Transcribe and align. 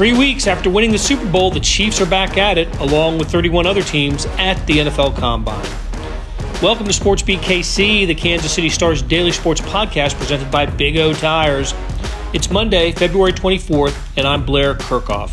Three 0.00 0.14
weeks 0.14 0.46
after 0.46 0.70
winning 0.70 0.92
the 0.92 0.98
Super 0.98 1.26
Bowl, 1.26 1.50
the 1.50 1.60
Chiefs 1.60 2.00
are 2.00 2.06
back 2.06 2.38
at 2.38 2.56
it, 2.56 2.74
along 2.78 3.18
with 3.18 3.30
31 3.30 3.66
other 3.66 3.82
teams 3.82 4.24
at 4.38 4.54
the 4.66 4.78
NFL 4.78 5.14
Combine. 5.18 5.68
Welcome 6.62 6.86
to 6.86 6.92
Sports 6.94 7.20
Beat 7.20 7.40
KC, 7.40 8.06
the 8.06 8.14
Kansas 8.14 8.50
City 8.50 8.70
Stars 8.70 9.02
daily 9.02 9.30
sports 9.30 9.60
podcast 9.60 10.14
presented 10.14 10.50
by 10.50 10.64
Big 10.64 10.96
O 10.96 11.12
Tires. 11.12 11.74
It's 12.32 12.50
Monday, 12.50 12.92
February 12.92 13.34
24th, 13.34 13.94
and 14.16 14.26
I'm 14.26 14.46
Blair 14.46 14.74
Kerkhoff. 14.74 15.32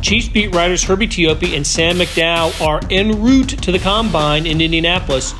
Chiefs 0.00 0.28
beat 0.28 0.54
writers 0.54 0.84
Herbie 0.84 1.08
Teope 1.08 1.56
and 1.56 1.66
Sam 1.66 1.96
McDowell 1.96 2.64
are 2.64 2.80
en 2.92 3.20
route 3.20 3.60
to 3.60 3.72
the 3.72 3.80
Combine 3.80 4.46
in 4.46 4.60
Indianapolis. 4.60 5.34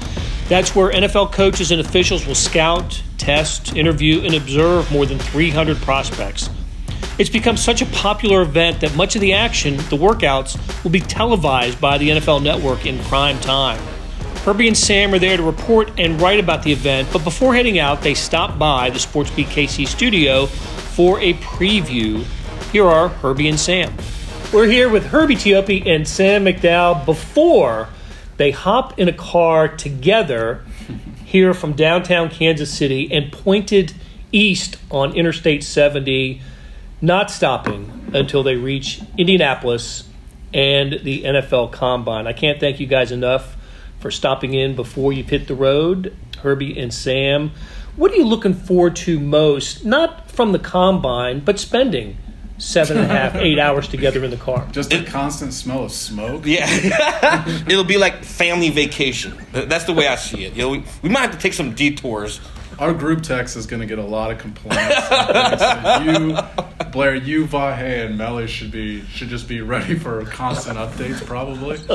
That's 0.49 0.75
where 0.75 0.91
NFL 0.91 1.31
coaches 1.31 1.71
and 1.71 1.81
officials 1.81 2.27
will 2.27 2.35
scout, 2.35 3.01
test, 3.17 3.77
interview, 3.77 4.23
and 4.25 4.35
observe 4.35 4.91
more 4.91 5.07
than 5.07 5.21
300 5.21 5.77
prospects. 5.77 6.51
It's 7.19 7.31
become 7.31 7.57
such 7.57 7.83
a 7.83 7.87
popular 7.87 8.43
event 8.43 8.81
that 8.81 8.97
much 8.97 9.15
of 9.15 9.21
the 9.21 9.33
action, 9.33 9.77
the 9.77 9.97
workouts, 9.97 10.59
will 10.83 10.91
be 10.91 11.01
televised 11.01 11.81
by 11.81 11.99
the 11.99 12.11
NFL 12.11 12.43
Network 12.43 12.87
in 12.87 12.99
prime 13.05 13.39
time. 13.41 13.81
Herbie 14.45 14.69
and 14.69 14.77
Sam 14.77 15.13
are 15.13 15.19
there 15.19 15.37
to 15.37 15.43
report 15.43 15.93
and 15.99 16.19
write 16.19 16.41
about 16.41 16.63
the 16.63 16.73
event, 16.73 17.09
but 17.13 17.23
before 17.25 17.55
heading 17.55 17.79
out, 17.79 18.01
they 18.01 18.15
stop 18.15 18.59
by 18.59 18.89
the 18.89 18.99
Sports 18.99 19.31
Beat 19.31 19.49
KC 19.49 19.87
studio 19.87 20.47
for 20.47 21.21
a 21.21 21.35
preview. 21.35 22.25
Here 22.73 22.87
are 22.87 23.09
Herbie 23.09 23.49
and 23.49 23.61
Sam. 23.61 23.93
We're 24.51 24.67
here 24.67 24.89
with 24.89 25.07
Herbie 25.07 25.37
Teope 25.37 25.87
and 25.87 26.09
Sam 26.09 26.47
McDowell 26.47 27.05
before 27.05 27.91
they 28.39 28.51
hop 28.51 28.99
in 28.99 29.07
a 29.07 29.13
car 29.13 29.69
together 29.69 30.65
here 31.27 31.53
from 31.53 31.75
downtown 31.75 32.31
Kansas 32.31 32.73
City 32.73 33.13
and 33.13 33.31
pointed 33.31 33.93
east 34.33 34.77
on 34.91 35.15
Interstate 35.15 35.63
70, 35.63 36.41
not 37.01 37.31
stopping 37.31 38.11
until 38.13 38.43
they 38.43 38.57
reach 38.57 39.01
Indianapolis 39.17 40.05
and 40.53 41.01
the 41.03 41.23
NFL 41.23 41.73
Combine. 41.73 42.27
I 42.27 42.33
can't 42.33 42.59
thank 42.61 42.81
you 42.81 42.87
guys 42.87 43.13
enough 43.13 43.57
for 44.01 44.11
stopping 44.11 44.55
in 44.55 44.75
before 44.75 45.13
you've 45.13 45.29
hit 45.29 45.47
the 45.47 45.55
road, 45.55 46.17
Herbie 46.39 46.79
and 46.79 46.93
Sam. 46.93 47.53
What 47.97 48.13
are 48.13 48.17
you 48.17 48.25
looking 48.25 48.55
forward 48.55 48.97
to 48.97 49.21
most, 49.21 49.85
not 49.85 50.31
from 50.31 50.53
the 50.53 50.59
Combine, 50.59 51.41
but 51.41 51.59
spending 51.59 52.17
seven 52.61 52.99
and 52.99 53.11
a 53.11 53.15
half, 53.15 53.35
eight 53.37 53.59
hours 53.61 53.89
together 53.89 54.25
in 54.25 54.31
the 54.31 54.37
car. 54.37 54.67
Just 54.71 54.93
a 54.93 55.03
constant 55.05 55.53
smell 55.53 55.85
of 55.85 55.93
smoke. 55.93 56.43
Yeah, 56.45 57.45
it'll 57.67 57.85
be 57.85 57.99
like 57.99 58.25
family 58.25 58.71
vacation. 58.71 59.35
That's 59.53 59.85
the 59.85 59.93
way 59.93 60.07
I 60.07 60.17
see 60.17 60.45
it. 60.45 60.55
You 60.55 60.63
know, 60.63 60.69
we, 60.71 60.85
we 61.03 61.09
might 61.09 61.21
have 61.21 61.33
to 61.33 61.39
take 61.39 61.55
some 61.55 61.75
detours. 61.75 62.41
Our 62.81 62.95
group 62.95 63.23
text 63.23 63.59
is 63.59 63.67
going 63.67 63.81
to 63.81 63.87
get 63.87 63.99
a 63.99 64.03
lot 64.03 64.31
of 64.31 64.39
complaints. 64.39 64.81
you, 66.03 66.87
Blair, 66.91 67.15
you, 67.15 67.47
Vahe, 67.47 68.07
and 68.07 68.17
Melly 68.17 68.47
should 68.47 68.71
be 68.71 69.05
should 69.05 69.29
just 69.29 69.47
be 69.47 69.61
ready 69.61 69.99
for 69.99 70.25
constant 70.25 70.79
updates, 70.79 71.23
probably. 71.27 71.79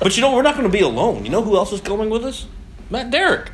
but 0.00 0.16
you 0.16 0.22
know, 0.22 0.34
we're 0.34 0.42
not 0.42 0.56
going 0.56 0.68
to 0.68 0.76
be 0.76 0.82
alone. 0.82 1.24
You 1.24 1.30
know 1.30 1.40
who 1.40 1.56
else 1.56 1.72
is 1.72 1.80
going 1.80 2.10
with 2.10 2.24
us? 2.24 2.46
Matt 2.90 3.12
Derrick. 3.12 3.52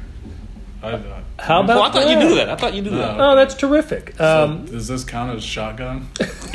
I, 0.83 1.22
how 1.43 1.61
about? 1.61 1.75
Well, 1.75 1.83
I 1.83 1.91
thought 1.91 2.09
you 2.09 2.17
knew 2.17 2.35
that. 2.37 2.49
I 2.51 2.55
thought 2.55 2.73
you 2.73 2.83
knew 2.83 2.93
no. 2.93 2.99
that. 2.99 3.21
Oh, 3.21 3.35
that's 3.35 3.57
terrific. 3.57 4.21
Um, 4.21 4.65
does 4.67 4.87
this 4.87 5.03
count 5.03 5.37
as 5.37 5.43
shotgun? 5.43 6.07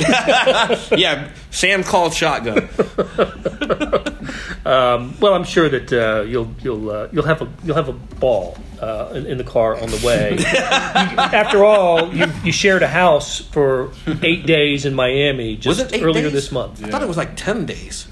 yeah, 0.96 1.30
Sam 1.50 1.84
called 1.84 2.14
shotgun. 2.14 2.56
um, 4.64 5.14
well, 5.20 5.34
I'm 5.34 5.44
sure 5.44 5.68
that 5.68 5.92
uh, 5.92 6.22
you'll 6.22 6.54
you'll 6.62 6.90
uh, 6.90 7.08
you'll 7.12 7.26
have 7.26 7.42
a 7.42 7.48
you'll 7.64 7.76
have 7.76 7.90
a 7.90 7.92
ball 7.92 8.56
uh, 8.80 9.12
in, 9.14 9.26
in, 9.26 9.36
the 9.36 9.44
car 9.44 9.78
on 9.78 9.90
the 9.90 10.02
way. 10.06 10.38
you, 10.38 10.44
after 10.46 11.66
all, 11.66 12.14
you, 12.14 12.24
you 12.42 12.50
shared 12.50 12.82
a 12.82 12.88
house 12.88 13.40
for 13.40 13.92
eight 14.22 14.46
days 14.46 14.86
in 14.86 14.94
Miami 14.94 15.58
just 15.58 15.94
earlier 15.96 16.24
days? 16.24 16.32
this 16.32 16.50
month. 16.50 16.82
I 16.82 16.88
thought 16.88 17.02
it 17.02 17.08
was 17.08 17.18
like 17.18 17.36
ten 17.36 17.66
days. 17.66 18.07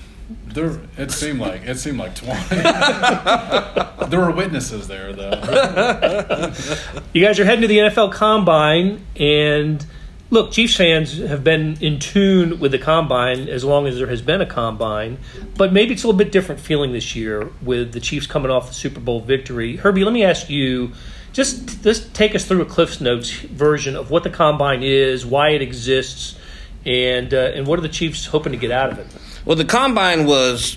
There, 0.56 0.80
it 0.96 1.10
seemed 1.10 1.38
like 1.38 1.66
it 1.66 1.78
seemed 1.78 1.98
like 1.98 2.14
twenty. 2.14 2.56
there 4.08 4.20
were 4.20 4.30
witnesses 4.30 4.88
there, 4.88 5.12
though. 5.12 5.32
you 7.12 7.22
guys 7.22 7.38
are 7.38 7.44
heading 7.44 7.60
to 7.60 7.68
the 7.68 7.76
NFL 7.76 8.14
Combine, 8.14 9.04
and 9.16 9.84
look, 10.30 10.52
Chiefs 10.52 10.74
fans 10.74 11.18
have 11.18 11.44
been 11.44 11.76
in 11.82 11.98
tune 11.98 12.58
with 12.58 12.72
the 12.72 12.78
Combine 12.78 13.50
as 13.50 13.64
long 13.64 13.86
as 13.86 13.98
there 13.98 14.06
has 14.06 14.22
been 14.22 14.40
a 14.40 14.46
Combine, 14.46 15.18
but 15.58 15.74
maybe 15.74 15.92
it's 15.92 16.04
a 16.04 16.06
little 16.06 16.16
bit 16.16 16.32
different 16.32 16.62
feeling 16.62 16.92
this 16.92 17.14
year 17.14 17.50
with 17.60 17.92
the 17.92 18.00
Chiefs 18.00 18.26
coming 18.26 18.50
off 18.50 18.68
the 18.68 18.74
Super 18.74 19.00
Bowl 19.00 19.20
victory. 19.20 19.76
Herbie, 19.76 20.04
let 20.04 20.14
me 20.14 20.24
ask 20.24 20.48
you. 20.48 20.92
Just, 21.34 21.82
just 21.82 22.14
take 22.14 22.34
us 22.34 22.46
through 22.46 22.62
a 22.62 22.64
Cliff's 22.64 22.98
Notes 22.98 23.30
version 23.30 23.94
of 23.94 24.10
what 24.10 24.22
the 24.22 24.30
Combine 24.30 24.82
is, 24.82 25.26
why 25.26 25.50
it 25.50 25.60
exists, 25.60 26.34
and 26.86 27.34
uh, 27.34 27.52
and 27.54 27.66
what 27.66 27.78
are 27.78 27.82
the 27.82 27.90
Chiefs 27.90 28.24
hoping 28.24 28.52
to 28.52 28.58
get 28.58 28.70
out 28.70 28.90
of 28.90 28.98
it? 28.98 29.06
Well, 29.46 29.54
the 29.54 29.64
combine 29.64 30.26
was 30.26 30.76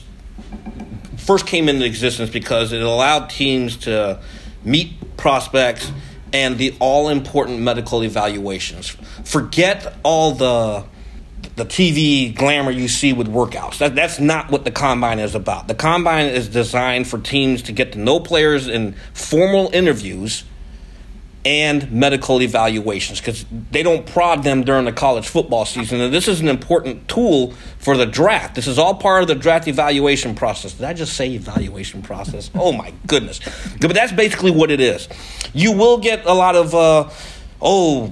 first 1.18 1.48
came 1.48 1.68
into 1.68 1.86
existence 1.86 2.30
because 2.30 2.72
it 2.72 2.84
allowed 2.84 3.32
teams 3.32 3.78
to 3.78 4.22
meet 4.64 5.18
prospects 5.18 5.92
and 6.32 6.56
the 6.60 6.76
all 6.80 7.10
important 7.10 7.62
medical 7.62 8.04
evaluations. 8.04 8.90
Forget 9.26 9.98
all 10.04 10.34
the 10.34 10.86
the 11.56 11.66
TV 11.66 12.34
glamour 12.34 12.70
you 12.70 12.88
see 12.88 13.12
with 13.12 13.28
workouts. 13.28 13.80
That, 13.80 13.96
that's 13.96 14.20
not 14.20 14.52
what 14.52 14.66
the 14.66 14.72
combine 14.72 15.20
is 15.20 15.36
about. 15.36 15.68
The 15.68 15.76
combine 15.76 16.28
is 16.28 16.48
designed 16.48 17.08
for 17.08 17.18
teams 17.18 17.64
to 17.64 17.72
get 17.72 17.94
to 17.94 18.00
know 18.00 18.20
players 18.20 18.68
in 18.68 18.94
formal 19.14 19.70
interviews 19.74 20.44
and 21.46 21.90
medical 21.92 22.42
evaluations 22.42 23.20
because 23.20 23.46
they 23.72 23.82
don't 23.82 24.06
prod 24.06 24.44
them 24.44 24.64
during 24.64 24.86
the 24.86 24.92
college 24.92 25.28
football 25.28 25.66
season. 25.66 26.02
And 26.02 26.14
this 26.14 26.28
is 26.28 26.42
an 26.42 26.50
important 26.50 27.08
tool 27.08 27.54
for 27.78 27.96
the 27.96 28.06
draft. 28.06 28.56
This 28.56 28.68
is 28.68 28.78
all 28.78 28.96
part 28.96 29.22
of 29.22 29.30
the 29.30 29.36
draft 29.36 29.68
evaluation 29.68 30.36
process. 30.36 30.74
Did 30.74 30.86
I 30.86 30.94
just 30.94 31.14
say 31.14 31.32
evaluation 31.32 32.02
process? 32.02 32.50
Oh 32.62 32.74
my 32.74 32.94
goodness. 33.08 33.40
But 33.80 33.94
that's 33.94 34.12
basically 34.12 34.52
what 34.52 34.70
it 34.70 34.82
is. 34.82 35.08
You 35.54 35.72
will 35.72 35.98
get 35.98 36.26
a 36.26 36.34
lot 36.34 36.56
of, 36.56 36.76
uh, 36.76 37.10
oh, 37.62 38.12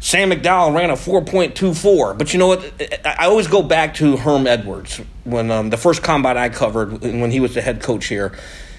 Sam 0.00 0.30
McDowell 0.30 0.74
ran 0.74 0.90
a 0.90 0.94
4.24. 0.94 2.18
But 2.18 2.32
you 2.32 2.38
know 2.38 2.48
what? 2.48 2.72
I 3.04 3.26
always 3.26 3.46
go 3.46 3.62
back 3.62 3.94
to 3.94 4.16
Herm 4.18 4.46
Edwards 4.46 5.00
when 5.24 5.50
um, 5.50 5.70
the 5.70 5.76
first 5.78 6.02
combine 6.02 6.36
I 6.36 6.50
covered 6.50 7.00
when 7.00 7.30
he 7.30 7.40
was 7.40 7.54
the 7.54 7.62
head 7.62 7.82
coach 7.82 8.06
here. 8.06 8.36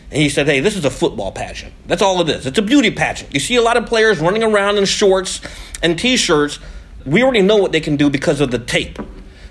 And 0.09 0.21
he 0.21 0.29
said, 0.29 0.47
hey, 0.47 0.61
this 0.61 0.75
is 0.75 0.85
a 0.85 0.89
football 0.89 1.31
pageant. 1.31 1.73
That's 1.85 2.01
all 2.01 2.21
it 2.21 2.29
is. 2.29 2.45
It's 2.45 2.57
a 2.57 2.61
beauty 2.61 2.91
pageant. 2.91 3.33
You 3.33 3.39
see 3.39 3.55
a 3.55 3.61
lot 3.61 3.75
of 3.75 3.85
players 3.85 4.19
running 4.19 4.43
around 4.43 4.77
in 4.77 4.85
shorts 4.85 5.41
and 5.83 5.99
t 5.99 6.15
shirts. 6.15 6.59
We 7.05 7.23
already 7.23 7.41
know 7.41 7.57
what 7.57 7.71
they 7.71 7.81
can 7.81 7.97
do 7.97 8.09
because 8.09 8.39
of 8.39 8.51
the 8.51 8.59
tape. 8.59 8.97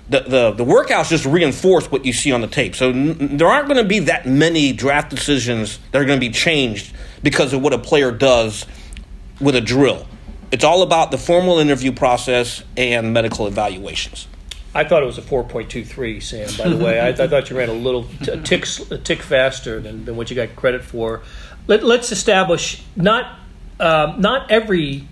The, 0.09 0.21
the, 0.21 0.51
the 0.51 0.65
workouts 0.65 1.09
just 1.09 1.25
reinforce 1.25 1.91
what 1.91 2.05
you 2.05 2.13
see 2.13 2.31
on 2.31 2.41
the 2.41 2.47
tape. 2.47 2.75
So 2.75 2.89
n- 2.89 3.37
there 3.37 3.47
aren't 3.47 3.67
going 3.67 3.77
to 3.77 3.87
be 3.87 3.99
that 3.99 4.25
many 4.25 4.73
draft 4.73 5.09
decisions 5.09 5.79
that 5.91 6.01
are 6.01 6.05
going 6.05 6.19
to 6.19 6.25
be 6.25 6.31
changed 6.31 6.95
because 7.23 7.53
of 7.53 7.61
what 7.61 7.73
a 7.73 7.77
player 7.77 8.11
does 8.11 8.65
with 9.41 9.55
a 9.55 9.61
drill. 9.61 10.07
It's 10.51 10.63
all 10.63 10.81
about 10.81 11.11
the 11.11 11.17
formal 11.17 11.59
interview 11.59 11.91
process 11.91 12.63
and 12.77 13.13
medical 13.13 13.47
evaluations. 13.47 14.27
I 14.73 14.83
thought 14.83 15.01
it 15.01 15.05
was 15.05 15.17
a 15.17 15.21
4.23, 15.21 16.21
Sam, 16.21 16.49
by 16.57 16.69
the 16.69 16.83
way. 16.83 16.99
I, 16.99 17.09
I, 17.09 17.27
thought 17.27 17.49
you 17.49 17.57
ran 17.57 17.69
a 17.69 17.73
little 17.73 18.07
a 18.21 18.37
tick, 18.37 18.65
a 18.91 18.97
tick 18.97 19.21
faster 19.21 19.79
than, 19.79 20.05
than 20.05 20.15
what 20.15 20.29
you 20.29 20.35
got 20.35 20.55
credit 20.55 20.83
for. 20.83 21.21
Let, 21.67 21.83
us 21.83 22.11
establish 22.11 22.83
not, 22.95 23.39
um, 23.79 24.21
not 24.21 24.51
every 24.51 25.07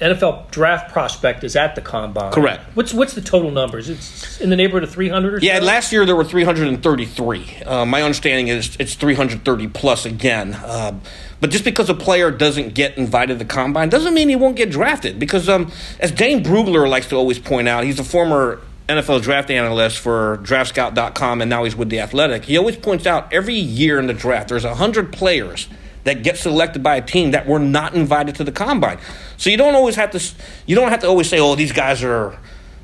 NFL 0.00 0.50
draft 0.50 0.92
prospect 0.92 1.42
is 1.42 1.56
at 1.56 1.74
the 1.74 1.80
combine. 1.80 2.32
Correct. 2.32 2.62
What's 2.74 2.92
what's 2.92 3.14
the 3.14 3.22
total 3.22 3.50
numbers? 3.50 3.88
It's 3.88 4.40
in 4.40 4.50
the 4.50 4.56
neighborhood 4.56 4.82
of 4.82 4.90
300 4.90 5.34
or 5.34 5.38
Yeah, 5.38 5.58
last 5.60 5.90
year 5.90 6.04
there 6.04 6.14
were 6.14 6.24
333. 6.24 7.62
Uh, 7.64 7.86
my 7.86 8.02
understanding 8.02 8.48
is 8.48 8.76
it's 8.78 8.94
330 8.94 9.68
plus 9.68 10.04
again. 10.04 10.52
Uh, 10.52 11.00
but 11.40 11.50
just 11.50 11.64
because 11.64 11.88
a 11.88 11.94
player 11.94 12.30
doesn't 12.30 12.74
get 12.74 12.98
invited 12.98 13.38
to 13.38 13.44
the 13.44 13.50
combine 13.50 13.88
doesn't 13.88 14.12
mean 14.12 14.28
he 14.28 14.36
won't 14.36 14.56
get 14.56 14.70
drafted. 14.70 15.18
Because 15.18 15.48
um, 15.48 15.72
as 15.98 16.12
Dane 16.12 16.44
Brugler 16.44 16.88
likes 16.88 17.08
to 17.08 17.16
always 17.16 17.38
point 17.38 17.66
out, 17.66 17.84
he's 17.84 17.98
a 17.98 18.04
former 18.04 18.60
NFL 18.88 19.22
draft 19.22 19.50
analyst 19.50 19.98
for 19.98 20.38
draftscout.com 20.42 21.40
and 21.40 21.50
now 21.50 21.64
he's 21.64 21.74
with 21.74 21.88
the 21.88 22.00
Athletic. 22.00 22.44
He 22.44 22.56
always 22.56 22.76
points 22.76 23.06
out 23.06 23.32
every 23.32 23.54
year 23.54 23.98
in 23.98 24.06
the 24.06 24.14
draft 24.14 24.48
there's 24.48 24.64
100 24.64 25.12
players 25.12 25.68
that 26.04 26.22
get 26.22 26.36
selected 26.36 26.84
by 26.84 26.96
a 26.96 27.02
team 27.02 27.32
that 27.32 27.48
were 27.48 27.58
not 27.58 27.94
invited 27.94 28.36
to 28.36 28.44
the 28.44 28.52
combine. 28.52 28.98
So 29.36 29.50
you 29.50 29.56
don't 29.56 29.74
always 29.74 29.96
have 29.96 30.12
to 30.12 30.22
you 30.66 30.76
don't 30.76 30.90
have 30.90 31.00
to 31.00 31.08
always 31.08 31.28
say 31.28 31.40
oh 31.40 31.56
these 31.56 31.72
guys 31.72 32.04
are 32.04 32.38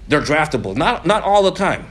they're 0.08 0.20
draftable. 0.20 0.76
Not 0.76 1.06
not 1.06 1.22
all 1.22 1.44
the 1.44 1.52
time. 1.52 1.86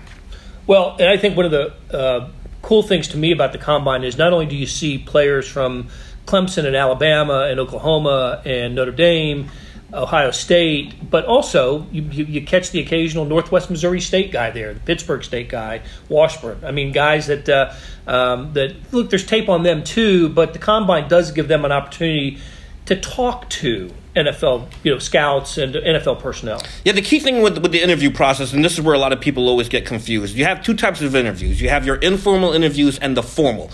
Well, 0.67 0.97
and 0.99 1.09
I 1.09 1.17
think 1.17 1.37
one 1.37 1.45
of 1.45 1.51
the 1.51 1.73
uh, 1.97 2.29
cool 2.61 2.83
things 2.83 3.07
to 3.09 3.17
me 3.17 3.31
about 3.31 3.53
the 3.53 3.57
combine 3.57 4.03
is 4.03 4.17
not 4.17 4.33
only 4.33 4.45
do 4.45 4.55
you 4.55 4.67
see 4.67 4.97
players 4.97 5.47
from 5.47 5.87
Clemson 6.25 6.65
and 6.65 6.75
Alabama 6.75 7.47
and 7.49 7.59
Oklahoma 7.59 8.41
and 8.45 8.75
Notre 8.75 8.91
Dame 8.91 9.49
Ohio 9.93 10.31
State, 10.31 11.09
but 11.09 11.25
also 11.25 11.85
you, 11.91 12.01
you, 12.03 12.25
you, 12.25 12.41
catch 12.45 12.71
the 12.71 12.79
occasional 12.79 13.25
Northwest 13.25 13.69
Missouri 13.69 13.99
State 13.99 14.31
guy 14.31 14.49
there, 14.49 14.73
the 14.73 14.79
Pittsburg 14.79 15.23
State 15.23 15.49
guy, 15.49 15.81
Washburn. 16.07 16.63
I 16.63 16.71
mean, 16.71 16.91
guys 16.91 17.27
that 17.27 17.49
uh, 17.49 17.73
um, 18.07 18.53
that 18.53 18.75
look, 18.93 19.09
there's 19.09 19.25
tape 19.25 19.49
on 19.49 19.63
them 19.63 19.83
too, 19.83 20.29
but 20.29 20.53
the 20.53 20.59
combine 20.59 21.09
does 21.09 21.31
give 21.31 21.47
them 21.47 21.65
an 21.65 21.71
opportunity 21.71 22.39
to 22.85 22.95
talk 22.95 23.49
to 23.49 23.91
NFL, 24.15 24.69
you 24.83 24.91
know, 24.91 24.99
scouts 24.99 25.57
and 25.57 25.75
NFL 25.75 26.19
personnel. 26.19 26.61
Yeah, 26.83 26.93
the 26.93 27.01
key 27.01 27.19
thing 27.19 27.41
with 27.41 27.57
with 27.57 27.71
the 27.71 27.81
interview 27.81 28.11
process, 28.11 28.53
and 28.53 28.63
this 28.63 28.73
is 28.73 28.81
where 28.81 28.95
a 28.95 28.99
lot 28.99 29.13
of 29.13 29.19
people 29.19 29.47
always 29.47 29.69
get 29.69 29.85
confused. 29.85 30.35
You 30.35 30.45
have 30.45 30.63
two 30.63 30.73
types 30.73 31.01
of 31.01 31.15
interviews. 31.15 31.61
You 31.61 31.69
have 31.69 31.85
your 31.85 31.97
informal 31.97 32.53
interviews 32.53 32.97
and 32.99 33.15
the 33.15 33.23
formal. 33.23 33.71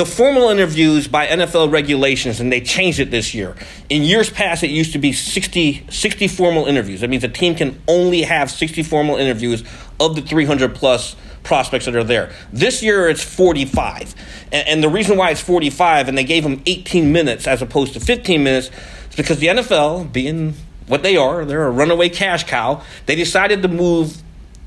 The 0.00 0.06
formal 0.06 0.48
interviews 0.48 1.08
by 1.08 1.26
NFL 1.26 1.70
regulations, 1.70 2.40
and 2.40 2.50
they 2.50 2.62
changed 2.62 3.00
it 3.00 3.10
this 3.10 3.34
year. 3.34 3.54
In 3.90 4.02
years 4.02 4.30
past, 4.30 4.64
it 4.64 4.70
used 4.70 4.94
to 4.94 4.98
be 4.98 5.12
60, 5.12 5.84
60 5.90 6.26
formal 6.26 6.64
interviews. 6.64 7.02
That 7.02 7.10
means 7.10 7.22
a 7.22 7.28
team 7.28 7.54
can 7.54 7.78
only 7.86 8.22
have 8.22 8.50
60 8.50 8.82
formal 8.82 9.16
interviews 9.16 9.62
of 10.00 10.16
the 10.16 10.22
300 10.22 10.74
plus 10.74 11.16
prospects 11.42 11.84
that 11.84 11.94
are 11.94 12.02
there. 12.02 12.32
This 12.50 12.82
year 12.82 13.10
it's 13.10 13.22
45. 13.22 14.14
And, 14.52 14.68
and, 14.68 14.82
the 14.82 14.88
reason 14.88 15.18
why 15.18 15.32
it's 15.32 15.42
45 15.42 16.08
and 16.08 16.16
they 16.16 16.24
gave 16.24 16.44
them 16.44 16.62
18 16.64 17.12
minutes 17.12 17.46
as 17.46 17.60
opposed 17.60 17.92
to 17.92 18.00
15 18.00 18.42
minutes 18.42 18.70
is 19.10 19.16
because 19.16 19.38
the 19.38 19.48
NFL, 19.48 20.10
being 20.14 20.54
what 20.86 21.02
they 21.02 21.18
are, 21.18 21.44
they're 21.44 21.66
a 21.66 21.70
runaway 21.70 22.08
cash 22.08 22.44
cow, 22.44 22.82
they 23.04 23.16
decided 23.16 23.60
to 23.60 23.68
move 23.68 24.16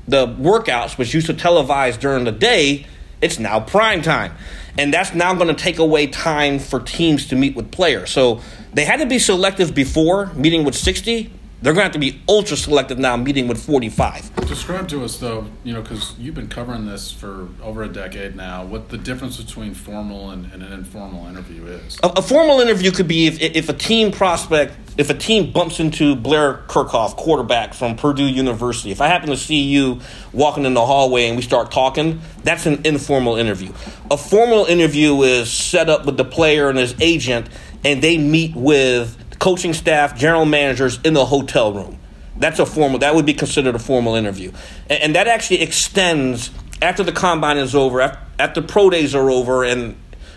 the 0.06 0.28
workouts, 0.28 0.96
which 0.96 1.12
used 1.12 1.26
to 1.26 1.34
televise 1.34 1.98
during 1.98 2.22
the 2.22 2.30
day, 2.30 2.86
it's 3.24 3.38
now 3.38 3.58
prime 3.58 4.02
time. 4.02 4.36
And 4.78 4.92
that's 4.92 5.14
now 5.14 5.34
going 5.34 5.48
to 5.48 5.54
take 5.54 5.78
away 5.78 6.06
time 6.08 6.58
for 6.58 6.80
teams 6.80 7.26
to 7.28 7.36
meet 7.36 7.56
with 7.56 7.70
players. 7.70 8.10
So 8.10 8.40
they 8.72 8.84
had 8.84 8.98
to 9.00 9.06
be 9.06 9.18
selective 9.18 9.74
before, 9.74 10.26
meeting 10.34 10.64
with 10.64 10.74
60 10.74 11.30
they're 11.64 11.72
going 11.72 11.80
to 11.80 11.84
have 11.84 11.92
to 11.92 11.98
be 11.98 12.20
ultra 12.28 12.58
selective 12.58 12.98
now, 12.98 13.16
meeting 13.16 13.48
with 13.48 13.58
45. 13.64 14.36
Describe 14.46 14.86
to 14.88 15.02
us, 15.02 15.16
though, 15.16 15.46
you 15.62 15.72
know, 15.72 15.80
because 15.80 16.14
you've 16.18 16.34
been 16.34 16.48
covering 16.48 16.84
this 16.84 17.10
for 17.10 17.48
over 17.62 17.82
a 17.82 17.88
decade 17.88 18.36
now, 18.36 18.66
what 18.66 18.90
the 18.90 18.98
difference 18.98 19.42
between 19.42 19.72
formal 19.72 20.28
and, 20.28 20.52
and 20.52 20.62
an 20.62 20.74
informal 20.74 21.26
interview 21.26 21.64
is. 21.64 21.98
A, 22.02 22.08
a, 22.08 22.22
formal 22.22 22.60
interview 22.60 22.90
could 22.90 23.08
be 23.08 23.28
if, 23.28 23.40
if 23.40 23.70
a 23.70 23.72
team 23.72 24.12
prospect, 24.12 24.74
if 24.96 25.10
a 25.10 25.14
team 25.14 25.50
bumps 25.50 25.80
into 25.80 26.14
Blair 26.14 26.62
Kerkhoff, 26.68 27.16
quarterback 27.16 27.74
from 27.74 27.96
Purdue 27.96 28.26
University, 28.26 28.90
if 28.92 29.00
I 29.00 29.08
happen 29.08 29.30
to 29.30 29.36
see 29.36 29.62
you 29.62 30.00
walking 30.32 30.64
in 30.64 30.74
the 30.74 30.84
hallway 30.84 31.26
and 31.26 31.36
we 31.36 31.42
start 31.42 31.72
talking, 31.72 32.20
that's 32.44 32.66
an 32.66 32.86
informal 32.86 33.36
interview. 33.36 33.72
A 34.10 34.16
formal 34.16 34.66
interview 34.66 35.20
is 35.22 35.52
set 35.52 35.88
up 35.88 36.06
with 36.06 36.16
the 36.16 36.24
player 36.24 36.68
and 36.68 36.78
his 36.78 36.94
agent, 37.00 37.48
and 37.84 38.02
they 38.02 38.18
meet 38.18 38.54
with 38.54 39.18
coaching 39.38 39.72
staff, 39.72 40.16
general 40.16 40.44
managers 40.44 41.00
in 41.02 41.12
the 41.12 41.24
hotel 41.24 41.72
room. 41.72 41.98
That's 42.36 42.58
a 42.58 42.66
formal. 42.66 43.00
That 43.00 43.14
would 43.14 43.26
be 43.26 43.34
considered 43.34 43.74
a 43.74 43.78
formal 43.80 44.14
interview, 44.14 44.52
and, 44.88 45.02
and 45.02 45.14
that 45.16 45.26
actually 45.26 45.62
extends 45.62 46.50
after 46.80 47.02
the 47.02 47.12
combine 47.12 47.58
is 47.58 47.74
over, 47.74 48.00
after, 48.00 48.18
after 48.38 48.62
pro 48.62 48.90
days 48.90 49.14
are 49.14 49.30
over, 49.30 49.64
and 49.64 49.96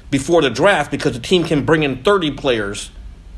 before 0.09 0.41
the 0.41 0.49
draft, 0.49 0.89
because 0.91 1.13
the 1.13 1.19
team 1.19 1.43
can 1.43 1.65
bring 1.65 1.83
in 1.83 2.03
thirty 2.03 2.31
players 2.31 2.91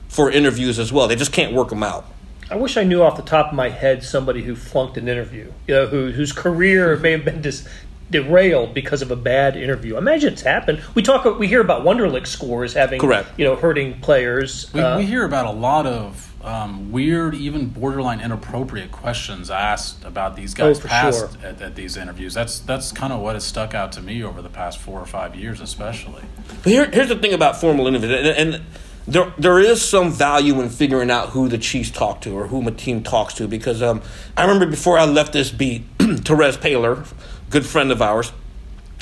for 0.10 0.30
interviews 0.30 0.78
as 0.78 0.92
well. 0.92 1.08
They 1.08 1.16
just 1.16 1.32
can't 1.32 1.54
work 1.54 1.70
them 1.70 1.84
out. 1.84 2.06
I 2.52 2.56
wish 2.56 2.76
I 2.78 2.84
knew 2.84 3.02
off 3.04 3.16
the 3.16 3.22
top 3.22 3.50
of 3.50 3.54
my 3.54 3.70
head 3.70 4.04
somebody 4.04 4.42
who 4.42 4.56
flunked 4.56 4.98
an 4.98 5.08
interview, 5.08 5.54
you 5.68 5.76
know, 5.76 5.86
who, 5.86 6.12
whose 6.12 6.34
career 6.34 6.98
may 6.98 7.12
have 7.12 7.24
been 7.24 7.42
dis, 7.42 7.68
derailed 8.10 8.74
because 8.74 9.04
of 9.04 9.12
a 9.12 9.16
bad 9.16 9.56
interview. 9.56 9.96
I 9.96 10.00
Imagine 10.00 10.34
it's 10.34 10.42
happened. 10.42 10.82
We 10.96 11.04
talk, 11.04 11.38
we 11.38 11.48
hear 11.48 11.62
about 11.62 11.84
Wonderlic 11.84 12.26
scores 12.26 12.74
having, 12.74 13.00
Correct. 13.00 13.30
you 13.38 13.46
know, 13.46 13.56
hurting 13.56 14.02
players. 14.02 14.74
We, 14.74 14.82
uh, 14.82 14.98
we 14.98 15.06
hear 15.06 15.26
about 15.26 15.46
a 15.46 15.52
lot 15.52 15.86
of 15.86 16.26
um, 16.44 16.92
weird, 16.92 17.36
even 17.36 17.68
borderline 17.68 18.22
inappropriate 18.22 18.92
questions 18.92 19.52
asked 19.52 20.04
about 20.04 20.36
these 20.36 20.54
guys 20.54 20.80
oh, 20.80 20.88
past 20.88 21.40
sure. 21.40 21.48
at, 21.48 21.62
at, 21.62 21.76
these 21.76 21.98
interviews. 21.98 22.34
That's 22.34 22.60
that's 22.60 22.92
kind 22.92 23.12
of 23.12 23.20
what 23.20 23.36
has 23.36 23.44
stuck 23.44 23.74
out 23.74 23.92
to 23.94 24.02
me 24.02 24.24
over 24.24 24.42
the 24.42 24.50
past 24.50 24.80
four 24.80 25.00
or 25.00 25.06
five 25.06 25.36
years, 25.36 25.60
especially. 25.60 26.24
But 26.64 26.72
here, 26.72 26.90
here's 26.90 27.10
the 27.10 27.18
thing 27.18 27.34
about 27.34 27.60
formal 27.60 27.88
interviews, 27.88 28.12
and, 28.12 28.54
and 28.54 28.66
there 29.10 29.34
there 29.38 29.60
is 29.60 29.82
some 29.82 30.12
value 30.12 30.62
in 30.62 30.70
figuring 30.70 31.10
out 31.12 31.30
who 31.30 31.50
the 31.50 31.58
Chiefs 31.58 31.92
talk 31.92 32.22
to 32.22 32.32
or 32.32 32.48
whom 32.48 32.68
a 32.68 32.72
team 32.72 33.04
talks 33.04 33.34
to 33.36 33.48
because 33.48 33.82
um, 33.82 34.02
I 34.38 34.44
remember 34.44 34.68
before 34.68 34.98
I 34.98 35.06
left 35.06 35.34
this 35.34 35.50
beat, 35.52 35.84
Terez 35.98 36.58
Paylor 36.58 37.06
good 37.50 37.66
friend 37.66 37.92
of 37.92 38.02
ours, 38.02 38.32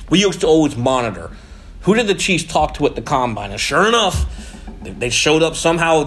we 0.09 0.19
used 0.19 0.41
to 0.41 0.47
always 0.47 0.75
monitor 0.75 1.31
who 1.81 1.95
did 1.95 2.07
the 2.07 2.15
Chiefs 2.15 2.43
talk 2.43 2.73
to 2.75 2.85
at 2.85 2.95
the 2.95 3.01
combine. 3.01 3.51
And 3.51 3.59
sure 3.59 3.87
enough, 3.87 4.25
they 4.81 5.09
showed 5.09 5.43
up 5.43 5.55
somehow. 5.55 6.05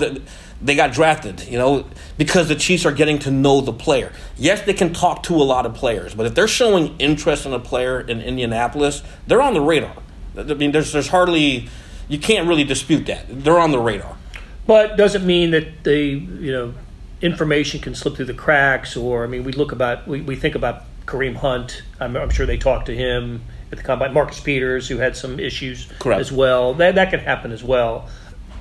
They 0.63 0.77
got 0.77 0.93
drafted, 0.93 1.41
you 1.49 1.57
know, 1.57 1.87
because 2.19 2.49
the 2.49 2.55
Chiefs 2.55 2.85
are 2.85 2.93
getting 2.93 3.19
to 3.21 3.31
know 3.31 3.63
the 3.63 3.73
player. 3.73 4.13
Yes, 4.37 4.61
they 4.63 4.75
can 4.75 4.93
talk 4.93 5.23
to 5.25 5.35
a 5.35 5.45
lot 5.45 5.65
of 5.65 5.73
players, 5.73 6.15
but 6.15 6.27
if 6.27 6.35
they're 6.35 6.49
showing 6.49 6.97
interest 6.99 7.47
in 7.47 7.55
a 7.55 7.59
player 7.59 7.99
in 7.99 8.21
Indianapolis, 8.21 9.03
they're 9.27 9.41
on 9.41 9.55
the 9.55 9.61
radar. 9.63 9.97
I 10.37 10.43
mean, 10.55 10.73
there's 10.73 10.93
there's 10.93 11.09
hardly 11.09 11.71
you 12.11 12.19
can't 12.19 12.49
really 12.49 12.65
dispute 12.65 13.07
that 13.07 13.25
they're 13.29 13.59
on 13.59 13.71
the 13.71 13.79
radar. 13.79 14.17
But 14.67 14.97
doesn't 14.97 15.25
mean 15.25 15.53
that 15.53 15.85
the 15.85 15.97
you 15.97 16.53
know 16.53 16.75
information 17.23 17.81
can 17.81 17.95
slip 17.95 18.17
through 18.17 18.27
the 18.27 18.35
cracks, 18.35 18.97
or 18.97 19.25
I 19.25 19.27
mean, 19.27 19.45
we 19.45 19.53
look 19.53 19.73
about 19.73 20.07
we, 20.07 20.21
we 20.21 20.37
think 20.37 20.55
about 20.55 20.85
Kareem 21.07 21.37
Hunt. 21.37 21.83
I'm, 22.01 22.17
I'm, 22.17 22.31
sure 22.31 22.47
they 22.47 22.59
talked 22.59 22.87
to 22.87 22.97
him 22.97 23.43
at 23.71 23.79
the 23.79 23.85
combine. 23.85 24.13
Marcus 24.13 24.41
Peters, 24.41 24.89
who 24.89 24.99
had 24.99 25.17
some 25.17 25.39
issues 25.39 25.89
Correct. 25.99 26.21
as 26.21 26.33
well. 26.33 26.75
That 26.75 26.97
that 26.97 27.11
can 27.11 27.21
happen 27.21 27.53
as 27.53 27.63
well. 27.63 28.09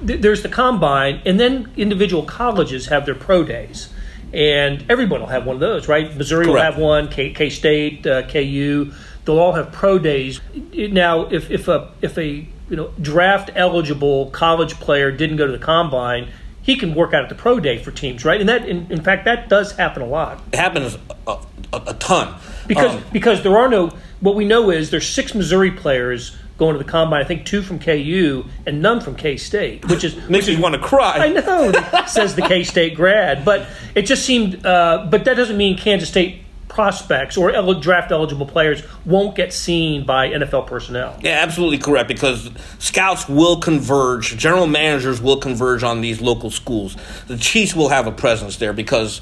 There's 0.01 0.43
the 0.43 0.49
combine, 0.49 1.21
and 1.25 1.39
then 1.39 1.71
individual 1.75 2.23
colleges 2.23 2.85
have 2.85 3.05
their 3.05 3.15
pro 3.15 3.43
days, 3.43 3.89
and 4.31 4.85
everyone 4.89 5.19
will 5.19 5.27
have 5.27 5.45
one 5.45 5.55
of 5.55 5.59
those, 5.59 5.89
right? 5.89 6.15
Missouri 6.15 6.45
Correct. 6.45 6.55
will 6.55 6.63
have 6.63 6.77
one. 6.77 7.09
K, 7.09 7.31
K 7.31 7.49
State, 7.49 8.07
uh, 8.07 8.25
KU, 8.27 8.93
they'll 9.25 9.39
all 9.39 9.53
have 9.53 9.71
pro 9.71 9.99
days. 9.99 10.39
Now, 10.73 11.25
if 11.25 11.51
if 11.51 11.67
a 11.67 11.91
if 12.01 12.17
a 12.17 12.47
you 12.69 12.75
know 12.75 12.91
draft 13.01 13.49
eligible 13.55 14.29
college 14.31 14.75
player 14.75 15.11
didn't 15.11 15.37
go 15.37 15.45
to 15.45 15.51
the 15.51 15.63
combine 15.63 16.29
he 16.69 16.75
can 16.75 16.93
work 16.93 17.13
out 17.15 17.23
at 17.23 17.29
the 17.29 17.35
pro 17.35 17.59
day 17.59 17.79
for 17.79 17.89
teams, 17.89 18.23
right? 18.23 18.39
And 18.39 18.47
that, 18.47 18.67
in, 18.67 18.91
in 18.91 19.01
fact, 19.01 19.25
that 19.25 19.49
does 19.49 19.71
happen 19.71 20.03
a 20.03 20.05
lot. 20.05 20.39
It 20.51 20.59
happens 20.59 20.99
a, 21.25 21.39
a, 21.73 21.81
a 21.87 21.93
ton 21.95 22.35
because 22.67 22.95
um, 22.95 23.03
because 23.11 23.41
there 23.41 23.57
are 23.57 23.67
no. 23.67 23.91
What 24.19 24.35
we 24.35 24.45
know 24.45 24.69
is 24.69 24.91
there's 24.91 25.07
six 25.07 25.33
Missouri 25.33 25.71
players 25.71 26.37
going 26.57 26.73
to 26.73 26.77
the 26.77 26.89
combine. 26.89 27.21
I 27.21 27.23
think 27.23 27.45
two 27.45 27.61
from 27.61 27.79
KU 27.79 28.45
and 28.67 28.81
none 28.81 28.99
from 29.01 29.15
K 29.15 29.37
State, 29.37 29.87
which 29.89 30.03
is 30.03 30.15
makes 30.29 30.47
me 30.47 30.57
want 30.57 30.75
to 30.75 30.81
cry. 30.81 31.17
I 31.17 31.29
know, 31.29 31.71
says 32.07 32.35
the 32.35 32.43
K 32.43 32.63
State 32.63 32.95
grad, 32.95 33.43
but 33.43 33.65
it 33.95 34.03
just 34.03 34.23
seemed. 34.23 34.63
Uh, 34.65 35.07
but 35.09 35.25
that 35.25 35.35
doesn't 35.35 35.57
mean 35.57 35.75
Kansas 35.75 36.09
State 36.09 36.43
prospects 36.69 37.35
or 37.35 37.51
draft 37.81 38.11
eligible 38.11 38.45
players 38.45 38.81
won't 39.03 39.35
get 39.35 39.51
seen 39.51 40.05
by 40.05 40.29
NFL 40.29 40.67
personnel. 40.67 41.19
Yeah, 41.21 41.39
absolutely 41.41 41.79
correct 41.79 42.07
because 42.07 42.49
scouts 42.77 43.27
will 43.27 43.59
converge, 43.59 44.37
general 44.37 44.67
managers 44.67 45.21
will 45.21 45.37
converge 45.37 45.83
on 45.83 45.99
these 45.99 46.21
local 46.21 46.51
schools. 46.51 46.95
The 47.27 47.37
Chiefs 47.37 47.75
will 47.75 47.89
have 47.89 48.07
a 48.07 48.11
presence 48.11 48.57
there 48.57 48.71
because 48.71 49.19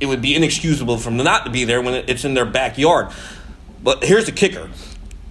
it 0.00 0.06
would 0.06 0.22
be 0.22 0.34
inexcusable 0.34 0.96
for 0.96 1.10
them 1.10 1.18
not 1.18 1.44
to 1.44 1.50
be 1.50 1.64
there 1.64 1.82
when 1.82 1.94
it's 1.94 2.24
in 2.24 2.34
their 2.34 2.46
backyard. 2.46 3.08
But 3.82 4.04
here's 4.04 4.26
the 4.26 4.32
kicker. 4.32 4.70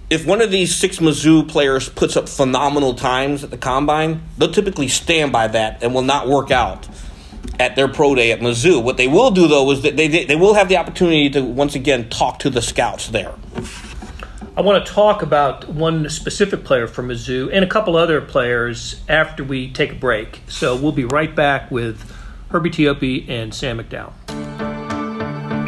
If 0.08 0.24
one 0.24 0.40
of 0.40 0.52
these 0.52 0.74
six 0.74 0.98
Mizzou 0.98 1.48
players 1.48 1.88
puts 1.88 2.16
up 2.16 2.28
phenomenal 2.28 2.94
times 2.94 3.42
at 3.42 3.50
the 3.50 3.58
combine, 3.58 4.22
they'll 4.38 4.52
typically 4.52 4.86
stand 4.86 5.32
by 5.32 5.48
that 5.48 5.82
and 5.82 5.94
will 5.94 6.02
not 6.02 6.28
work 6.28 6.52
out 6.52 6.86
at 7.58 7.76
their 7.76 7.88
pro 7.88 8.14
day 8.14 8.32
at 8.32 8.40
Mizzou. 8.40 8.82
What 8.82 8.96
they 8.96 9.08
will 9.08 9.30
do 9.30 9.48
though 9.48 9.70
is 9.70 9.82
that 9.82 9.96
they 9.96 10.24
they 10.24 10.36
will 10.36 10.54
have 10.54 10.68
the 10.68 10.76
opportunity 10.76 11.30
to 11.30 11.42
once 11.42 11.74
again 11.74 12.08
talk 12.08 12.38
to 12.40 12.50
the 12.50 12.62
scouts 12.62 13.08
there. 13.08 13.34
I 14.56 14.62
want 14.62 14.84
to 14.84 14.92
talk 14.92 15.22
about 15.22 15.68
one 15.68 16.08
specific 16.08 16.64
player 16.64 16.86
from 16.86 17.08
Mizzou 17.08 17.50
and 17.52 17.62
a 17.62 17.68
couple 17.68 17.94
other 17.94 18.22
players 18.22 19.02
after 19.06 19.44
we 19.44 19.70
take 19.70 19.92
a 19.92 19.96
break. 19.96 20.40
So 20.48 20.74
we'll 20.74 20.92
be 20.92 21.04
right 21.04 21.34
back 21.34 21.70
with 21.70 22.10
Herbie 22.48 22.70
Teope 22.70 23.28
and 23.28 23.54
Sam 23.54 23.78
McDowell. 23.78 24.14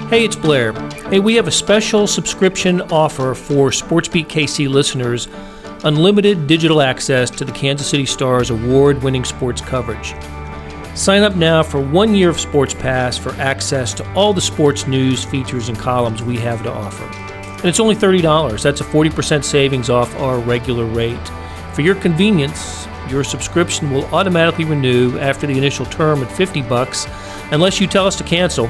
Hey, 0.09 0.25
it's 0.25 0.37
Blair. 0.37 0.73
Hey, 1.11 1.21
we 1.21 1.35
have 1.35 1.47
a 1.47 1.53
special 1.53 2.07
subscription 2.07 2.81
offer 2.81 3.35
for 3.35 3.69
SportsBeat 3.69 4.29
KC 4.29 4.67
listeners 4.71 5.29
unlimited 5.85 6.47
digital 6.47 6.81
access 6.81 7.31
to 7.31 7.45
the 7.45 7.53
Kansas 7.53 7.87
City 7.87 8.07
Stars 8.07 8.51
award 8.51 9.03
winning 9.03 9.25
sports 9.25 9.61
coverage. 9.61 10.15
Sign 10.99 11.23
up 11.23 11.37
now 11.37 11.63
for 11.63 11.81
one 11.81 12.13
year 12.13 12.29
of 12.29 12.41
Sports 12.41 12.75
Pass 12.75 13.17
for 13.17 13.31
access 13.35 13.95
to 13.95 14.15
all 14.15 14.33
the 14.33 14.41
sports 14.41 14.89
news, 14.89 15.25
features, 15.25 15.69
and 15.69 15.79
columns 15.79 16.25
we 16.25 16.37
have 16.39 16.65
to 16.65 16.73
offer. 16.73 17.05
And 17.59 17.67
it's 17.67 17.79
only 17.79 17.95
$30. 17.95 18.61
That's 18.61 18.81
a 18.81 18.85
40% 18.85 19.45
savings 19.45 19.91
off 19.91 20.13
our 20.17 20.41
regular 20.41 20.85
rate. 20.85 21.29
For 21.73 21.83
your 21.83 21.95
convenience, 21.95 22.89
your 23.09 23.23
subscription 23.23 23.93
will 23.93 24.07
automatically 24.07 24.65
renew 24.65 25.17
after 25.21 25.47
the 25.47 25.57
initial 25.57 25.87
term 25.87 26.21
at 26.21 26.33
50 26.33 26.63
bucks 26.63 27.07
unless 27.53 27.81
you 27.81 27.87
tell 27.87 28.09
us 28.09 28.17
to 28.17 28.25
cancel. 28.25 28.69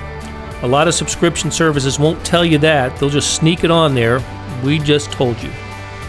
A 0.61 0.69
lot 0.69 0.87
of 0.87 0.93
subscription 0.93 1.51
services 1.51 1.99
won't 1.99 2.23
tell 2.27 2.45
you 2.45 2.59
that. 2.59 2.95
They'll 3.01 3.09
just 3.09 3.37
sneak 3.37 3.65
it 3.65 3.71
on 3.71 3.95
there. 3.95 4.23
We 4.63 4.81
just 4.81 5.11
told 5.13 5.43
you. 5.43 5.51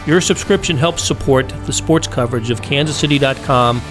Your 0.06 0.20
subscription 0.20 0.76
helps 0.76 1.02
support 1.02 1.48
the 1.66 1.72
sports 1.72 2.08
coverage 2.08 2.50
of 2.50 2.60
kansascity.com 2.60 3.82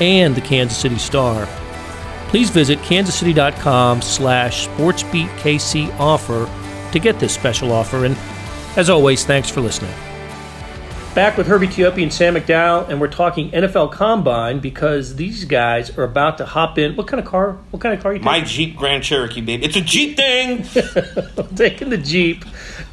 and 0.00 0.34
the 0.34 0.40
Kansas 0.40 0.76
City 0.76 0.98
Star 0.98 1.48
please 2.36 2.50
visit 2.50 2.78
kansascity.com 2.80 4.02
slash 4.02 4.68
sportsbeatkc 4.68 5.90
offer 5.98 6.46
to 6.92 6.98
get 6.98 7.18
this 7.18 7.32
special 7.32 7.72
offer. 7.72 8.04
And 8.04 8.14
as 8.76 8.90
always, 8.90 9.24
thanks 9.24 9.48
for 9.48 9.62
listening. 9.62 9.94
Back 11.14 11.38
with 11.38 11.46
Herbie 11.46 11.68
Teope 11.68 12.02
and 12.02 12.12
Sam 12.12 12.34
McDowell, 12.34 12.90
and 12.90 13.00
we're 13.00 13.08
talking 13.08 13.50
NFL 13.52 13.90
Combine 13.92 14.58
because 14.58 15.16
these 15.16 15.46
guys 15.46 15.96
are 15.96 16.04
about 16.04 16.36
to 16.36 16.44
hop 16.44 16.76
in. 16.76 16.94
What 16.94 17.06
kind 17.06 17.24
of 17.24 17.26
car? 17.26 17.52
What 17.70 17.80
kind 17.80 17.94
of 17.94 18.02
car 18.02 18.10
are 18.10 18.14
you 18.16 18.18
taking? 18.18 18.30
My 18.30 18.42
Jeep 18.42 18.76
Grand 18.76 19.02
Cherokee, 19.02 19.40
baby. 19.40 19.64
It's 19.64 19.76
a 19.76 19.80
Jeep 19.80 20.18
thing. 20.18 20.64
taking 21.56 21.88
the 21.88 21.96
Jeep 21.96 22.44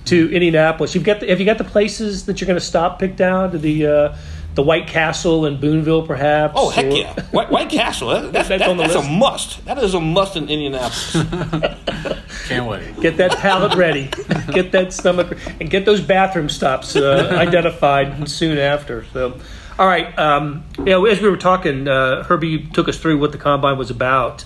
to 0.05 0.33
Indianapolis. 0.33 0.95
You've 0.95 1.03
got 1.03 1.19
the, 1.19 1.27
have 1.27 1.41
you 1.41 1.45
got 1.45 1.57
the 1.57 1.65
places 1.65 2.27
that 2.27 2.39
you're 2.39 2.47
going 2.47 2.57
to 2.57 2.65
stop 2.65 2.97
picked 2.97 3.19
out? 3.19 3.51
To 3.51 3.57
the 3.57 3.87
uh, 3.87 4.17
the 4.55 4.61
White 4.63 4.87
Castle 4.87 5.45
in 5.45 5.59
Boonville, 5.59 6.05
perhaps? 6.05 6.53
Oh 6.55 6.69
heck 6.69 6.85
Or- 6.85 6.89
yeah, 6.89 7.13
White, 7.31 7.49
White 7.49 7.69
Castle. 7.69 8.09
That, 8.09 8.31
that's 8.33 8.49
That's 8.49 8.61
that- 8.61 8.69
on 8.69 8.77
the 8.77 8.83
that's 8.83 8.95
a 8.95 9.01
must. 9.03 9.65
That 9.65 9.77
is 9.79 9.93
a 9.93 9.99
must 9.99 10.35
in 10.35 10.43
Indianapolis. 10.49 11.13
Can't 12.47 12.67
wait. 12.67 12.99
Get 12.99 13.17
that 13.17 13.31
palate 13.37 13.75
ready. 13.75 14.09
Get 14.51 14.71
that 14.73 14.93
stomach 14.93 15.37
and 15.59 15.69
get 15.69 15.85
those 15.85 16.01
bathroom 16.01 16.49
stops 16.49 16.95
uh, 16.95 17.29
identified 17.37 18.27
soon 18.29 18.57
after. 18.57 19.05
So, 19.13 19.39
all 19.79 19.87
right. 19.87 20.17
Um, 20.19 20.63
you 20.79 20.85
know, 20.85 21.05
as 21.05 21.21
we 21.21 21.29
were 21.29 21.37
talking, 21.37 21.87
uh, 21.87 22.23
Herbie 22.23 22.67
took 22.73 22.87
us 22.89 22.97
through 22.97 23.17
what 23.19 23.31
the 23.31 23.37
combine 23.37 23.77
was 23.77 23.89
about 23.89 24.43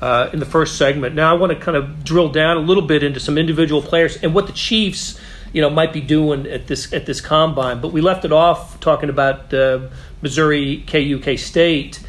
uh, 0.00 0.30
in 0.32 0.38
the 0.38 0.46
first 0.46 0.76
segment. 0.78 1.14
Now 1.14 1.34
I 1.34 1.38
want 1.38 1.52
to 1.52 1.58
kind 1.58 1.76
of 1.76 2.04
drill 2.04 2.28
down 2.30 2.56
a 2.56 2.60
little 2.60 2.84
bit 2.84 3.02
into 3.02 3.20
some 3.20 3.36
individual 3.36 3.82
players 3.82 4.16
and 4.22 4.34
what 4.34 4.46
the 4.46 4.52
Chiefs, 4.52 5.18
you 5.52 5.60
know, 5.60 5.70
might 5.70 5.92
be 5.92 6.00
doing 6.00 6.46
at 6.46 6.66
this 6.66 6.92
at 6.92 7.06
this 7.06 7.20
combine. 7.20 7.80
But 7.80 7.92
we 7.92 8.00
left 8.00 8.24
it 8.24 8.32
off 8.32 8.80
talking 8.80 9.08
about 9.08 9.52
uh, 9.52 9.88
Missouri, 10.22 10.84
KU, 10.86 11.18
K 11.20 11.36
State. 11.36 12.00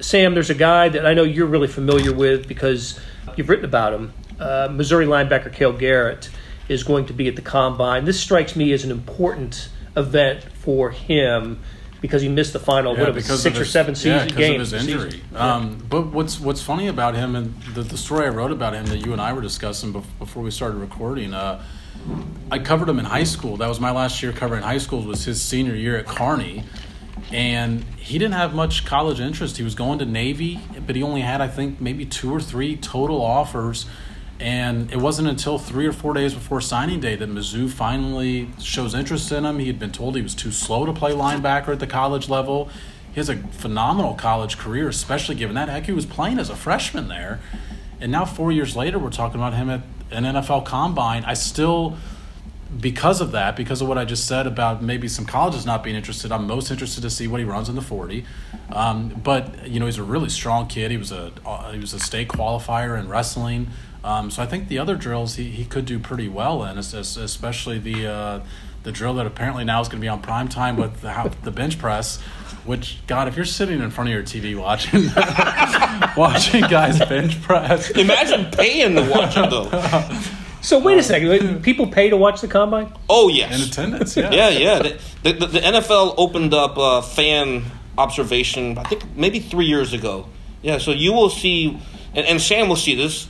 Sam, 0.00 0.34
there's 0.34 0.50
a 0.50 0.54
guy 0.54 0.88
that 0.88 1.06
I 1.06 1.14
know 1.14 1.22
you're 1.22 1.46
really 1.46 1.68
familiar 1.68 2.12
with 2.12 2.46
because 2.46 2.98
you've 3.36 3.48
written 3.48 3.64
about 3.64 3.92
him. 3.94 4.12
Uh, 4.38 4.68
Missouri 4.70 5.06
linebacker 5.06 5.52
Cale 5.52 5.72
Garrett 5.72 6.28
is 6.68 6.82
going 6.82 7.06
to 7.06 7.12
be 7.12 7.28
at 7.28 7.36
the 7.36 7.42
combine. 7.42 8.04
This 8.04 8.20
strikes 8.20 8.56
me 8.56 8.72
as 8.72 8.84
an 8.84 8.90
important 8.90 9.68
event 9.96 10.42
for 10.42 10.90
him 10.90 11.60
because 12.00 12.20
he 12.20 12.28
missed 12.28 12.52
the 12.52 12.58
final 12.58 12.94
what, 12.94 13.08
it 13.08 13.14
was, 13.14 13.24
six 13.24 13.56
of 13.56 13.62
or 13.62 13.64
seven 13.64 13.94
season 13.94 14.28
yeah, 14.28 14.34
games. 14.34 14.72
of 14.72 14.80
his 14.80 14.88
injury. 14.88 15.22
Um, 15.34 15.82
but 15.88 16.08
what's 16.08 16.38
what's 16.38 16.62
funny 16.62 16.88
about 16.88 17.14
him 17.14 17.34
and 17.34 17.58
the, 17.74 17.82
the 17.82 17.96
story 17.96 18.26
I 18.26 18.28
wrote 18.28 18.50
about 18.50 18.74
him 18.74 18.86
that 18.86 18.98
you 18.98 19.12
and 19.12 19.20
I 19.20 19.32
were 19.32 19.40
discussing 19.40 19.92
before 20.18 20.42
we 20.42 20.50
started 20.50 20.76
recording. 20.76 21.32
Uh, 21.32 21.64
I 22.50 22.58
covered 22.58 22.88
him 22.88 22.98
in 22.98 23.04
high 23.04 23.24
school. 23.24 23.56
That 23.56 23.68
was 23.68 23.80
my 23.80 23.90
last 23.90 24.22
year 24.22 24.32
covering 24.32 24.62
high 24.62 24.78
school. 24.78 25.02
Was 25.02 25.24
his 25.24 25.40
senior 25.40 25.74
year 25.74 25.96
at 25.96 26.06
Kearney, 26.06 26.64
and 27.32 27.84
he 27.96 28.18
didn't 28.18 28.34
have 28.34 28.54
much 28.54 28.84
college 28.84 29.20
interest. 29.20 29.56
He 29.56 29.62
was 29.62 29.74
going 29.74 29.98
to 30.00 30.04
Navy, 30.04 30.60
but 30.86 30.94
he 30.94 31.02
only 31.02 31.22
had 31.22 31.40
I 31.40 31.48
think 31.48 31.80
maybe 31.80 32.06
two 32.06 32.32
or 32.32 32.40
three 32.40 32.76
total 32.76 33.20
offers. 33.22 33.86
And 34.40 34.92
it 34.92 34.98
wasn't 34.98 35.28
until 35.28 35.58
three 35.58 35.86
or 35.86 35.92
four 35.92 36.12
days 36.12 36.34
before 36.34 36.60
signing 36.60 37.00
day 37.00 37.14
that 37.14 37.28
Mizzou 37.28 37.70
finally 37.70 38.50
shows 38.60 38.92
interest 38.92 39.30
in 39.30 39.44
him. 39.44 39.60
He 39.60 39.68
had 39.68 39.78
been 39.78 39.92
told 39.92 40.16
he 40.16 40.22
was 40.22 40.34
too 40.34 40.50
slow 40.50 40.84
to 40.86 40.92
play 40.92 41.12
linebacker 41.12 41.68
at 41.68 41.78
the 41.78 41.86
college 41.86 42.28
level. 42.28 42.68
He 43.12 43.20
has 43.20 43.28
a 43.28 43.36
phenomenal 43.36 44.14
college 44.14 44.58
career, 44.58 44.88
especially 44.88 45.36
given 45.36 45.54
that. 45.54 45.68
Heck, 45.68 45.86
he 45.86 45.92
was 45.92 46.04
playing 46.04 46.40
as 46.40 46.50
a 46.50 46.56
freshman 46.56 47.06
there. 47.06 47.40
And 48.00 48.10
now, 48.10 48.24
four 48.24 48.50
years 48.50 48.74
later, 48.74 48.98
we're 48.98 49.10
talking 49.10 49.40
about 49.40 49.54
him 49.54 49.70
at 49.70 49.82
an 50.10 50.24
NFL 50.24 50.64
combine. 50.64 51.24
I 51.24 51.34
still, 51.34 51.96
because 52.80 53.20
of 53.20 53.32
that, 53.32 53.56
because 53.56 53.80
of 53.80 53.88
what 53.88 53.98
I 53.98 54.04
just 54.04 54.26
said 54.26 54.46
about 54.46 54.82
maybe 54.82 55.08
some 55.08 55.24
colleges 55.26 55.64
not 55.64 55.82
being 55.82 55.96
interested, 55.96 56.32
I'm 56.32 56.46
most 56.46 56.70
interested 56.70 57.02
to 57.02 57.10
see 57.10 57.26
what 57.28 57.40
he 57.40 57.44
runs 57.46 57.68
in 57.68 57.74
the 57.74 57.82
40. 57.82 58.24
Um, 58.72 59.08
but 59.22 59.68
you 59.68 59.80
know, 59.80 59.86
he's 59.86 59.98
a 59.98 60.02
really 60.02 60.28
strong 60.28 60.66
kid. 60.66 60.90
He 60.90 60.96
was 60.96 61.12
a 61.12 61.32
uh, 61.46 61.72
he 61.72 61.78
was 61.78 61.92
a 61.92 62.00
state 62.00 62.28
qualifier 62.28 62.98
in 62.98 63.08
wrestling. 63.08 63.68
Um, 64.02 64.30
so 64.30 64.42
I 64.42 64.46
think 64.46 64.68
the 64.68 64.78
other 64.78 64.96
drills 64.96 65.36
he, 65.36 65.50
he 65.50 65.64
could 65.64 65.86
do 65.86 65.98
pretty 65.98 66.28
well 66.28 66.62
in, 66.64 66.76
es- 66.76 66.92
es- 66.92 67.16
especially 67.16 67.78
the 67.78 68.06
uh, 68.06 68.40
the 68.84 68.92
drill 68.92 69.14
that 69.14 69.26
apparently 69.26 69.64
now 69.64 69.80
is 69.80 69.88
going 69.88 69.98
to 70.00 70.04
be 70.04 70.08
on 70.08 70.22
prime 70.22 70.48
time 70.48 70.76
with 70.76 71.00
the, 71.00 71.34
the 71.42 71.50
bench 71.50 71.78
press. 71.78 72.20
Which 72.64 72.98
God, 73.06 73.28
if 73.28 73.36
you're 73.36 73.44
sitting 73.44 73.80
in 73.80 73.90
front 73.90 74.08
of 74.08 74.14
your 74.14 74.22
TV 74.22 74.56
watching 74.58 75.04
watching 76.16 76.62
guys 76.62 76.98
bench 76.98 77.42
press, 77.42 77.90
Imagine 77.90 78.50
paying 78.52 78.94
to 78.94 79.10
watch 79.10 79.36
it 79.36 79.50
though. 79.50 80.20
So 80.62 80.78
wait 80.78 80.96
a 80.96 81.02
second. 81.02 81.62
People 81.62 81.88
pay 81.88 82.08
to 82.08 82.16
watch 82.16 82.40
the 82.40 82.48
combine? 82.48 82.90
Oh 83.10 83.28
yes, 83.28 83.54
in 83.54 83.68
attendance, 83.68 84.16
yeah, 84.16 84.30
Yeah, 84.30 84.48
yeah. 84.48 84.78
The, 85.22 85.32
the, 85.32 85.46
the 85.46 85.60
NFL 85.60 86.14
opened 86.16 86.54
up 86.54 86.78
uh, 86.78 87.02
fan 87.02 87.64
observation. 87.98 88.78
I 88.78 88.84
think 88.84 89.14
maybe 89.14 89.40
three 89.40 89.66
years 89.66 89.92
ago. 89.92 90.26
Yeah, 90.62 90.78
so 90.78 90.92
you 90.92 91.12
will 91.12 91.28
see, 91.28 91.78
and, 92.14 92.26
and 92.26 92.40
Sam 92.40 92.70
will 92.70 92.76
see 92.76 92.94
this 92.94 93.28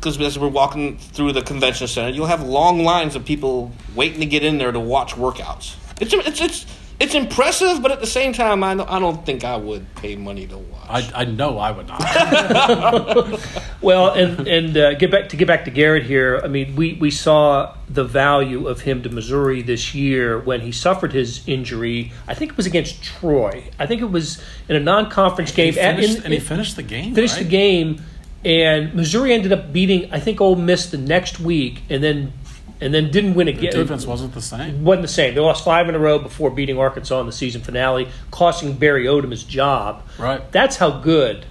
because 0.00 0.18
as 0.18 0.38
we're 0.38 0.48
walking 0.48 0.96
through 0.96 1.32
the 1.32 1.42
convention 1.42 1.86
center, 1.86 2.08
you'll 2.08 2.26
have 2.26 2.42
long 2.42 2.82
lines 2.84 3.14
of 3.14 3.24
people 3.26 3.70
waiting 3.94 4.20
to 4.20 4.26
get 4.26 4.42
in 4.42 4.56
there 4.56 4.72
to 4.72 4.80
watch 4.80 5.12
workouts. 5.12 5.76
It's 6.00 6.14
it's 6.14 6.40
it's 6.40 6.66
it's 6.98 7.14
impressive, 7.14 7.82
but 7.82 7.90
at 7.90 8.00
the 8.00 8.06
same 8.06 8.32
time, 8.32 8.62
I 8.62 8.74
don't, 8.74 8.90
I 8.90 8.98
don't 8.98 9.24
think 9.24 9.42
I 9.44 9.56
would 9.56 9.94
pay 9.96 10.16
money 10.16 10.46
to 10.46 10.58
watch. 10.58 10.86
I, 11.14 11.22
I 11.22 11.24
know 11.24 11.58
I 11.58 11.70
would 11.70 11.86
not. 11.86 13.40
Well, 13.82 14.10
and 14.10 14.46
and 14.46 14.76
uh, 14.76 14.92
get 14.94 15.10
back 15.10 15.30
to 15.30 15.36
get 15.36 15.48
back 15.48 15.64
to 15.64 15.70
Garrett 15.70 16.02
here. 16.04 16.38
I 16.44 16.48
mean, 16.48 16.76
we 16.76 16.94
we 16.94 17.10
saw 17.10 17.74
the 17.88 18.04
value 18.04 18.68
of 18.68 18.82
him 18.82 19.02
to 19.04 19.08
Missouri 19.08 19.62
this 19.62 19.94
year 19.94 20.38
when 20.38 20.60
he 20.60 20.70
suffered 20.70 21.14
his 21.14 21.42
injury. 21.48 22.12
I 22.28 22.34
think 22.34 22.50
it 22.50 22.56
was 22.58 22.66
against 22.66 23.02
Troy. 23.02 23.70
I 23.78 23.86
think 23.86 24.02
it 24.02 24.10
was 24.10 24.42
in 24.68 24.76
a 24.76 24.80
non-conference 24.80 25.52
game. 25.52 25.72
He 25.72 25.80
at- 25.80 25.98
in- 25.98 26.22
and 26.24 26.34
he 26.34 26.40
finished 26.40 26.76
the 26.76 26.82
game. 26.82 27.14
finished 27.14 27.36
right? 27.36 27.44
the 27.44 27.48
game, 27.48 28.02
and 28.44 28.94
Missouri 28.94 29.32
ended 29.32 29.52
up 29.52 29.72
beating 29.72 30.12
I 30.12 30.20
think 30.20 30.40
Ole 30.40 30.56
Miss 30.56 30.90
the 30.90 30.98
next 30.98 31.40
week, 31.40 31.82
and 31.90 32.02
then 32.02 32.32
and 32.80 32.94
then 32.94 33.10
didn't 33.10 33.34
win 33.34 33.46
The 33.46 33.52
again. 33.52 33.72
defense 33.72 34.06
wasn't 34.06 34.32
the 34.32 34.40
same. 34.40 34.84
wasn't 34.84 35.02
the 35.02 35.08
same. 35.08 35.34
They 35.34 35.40
lost 35.40 35.64
five 35.64 35.88
in 35.88 35.94
a 35.94 35.98
row 35.98 36.18
before 36.18 36.50
beating 36.50 36.78
Arkansas 36.78 37.20
in 37.20 37.26
the 37.26 37.32
season 37.32 37.60
finale, 37.60 38.08
costing 38.30 38.74
Barry 38.74 39.04
Odom 39.04 39.30
his 39.32 39.44
job. 39.44 40.02
Right. 40.18 40.50
That's 40.50 40.76
how 40.76 41.00
good 41.00 41.44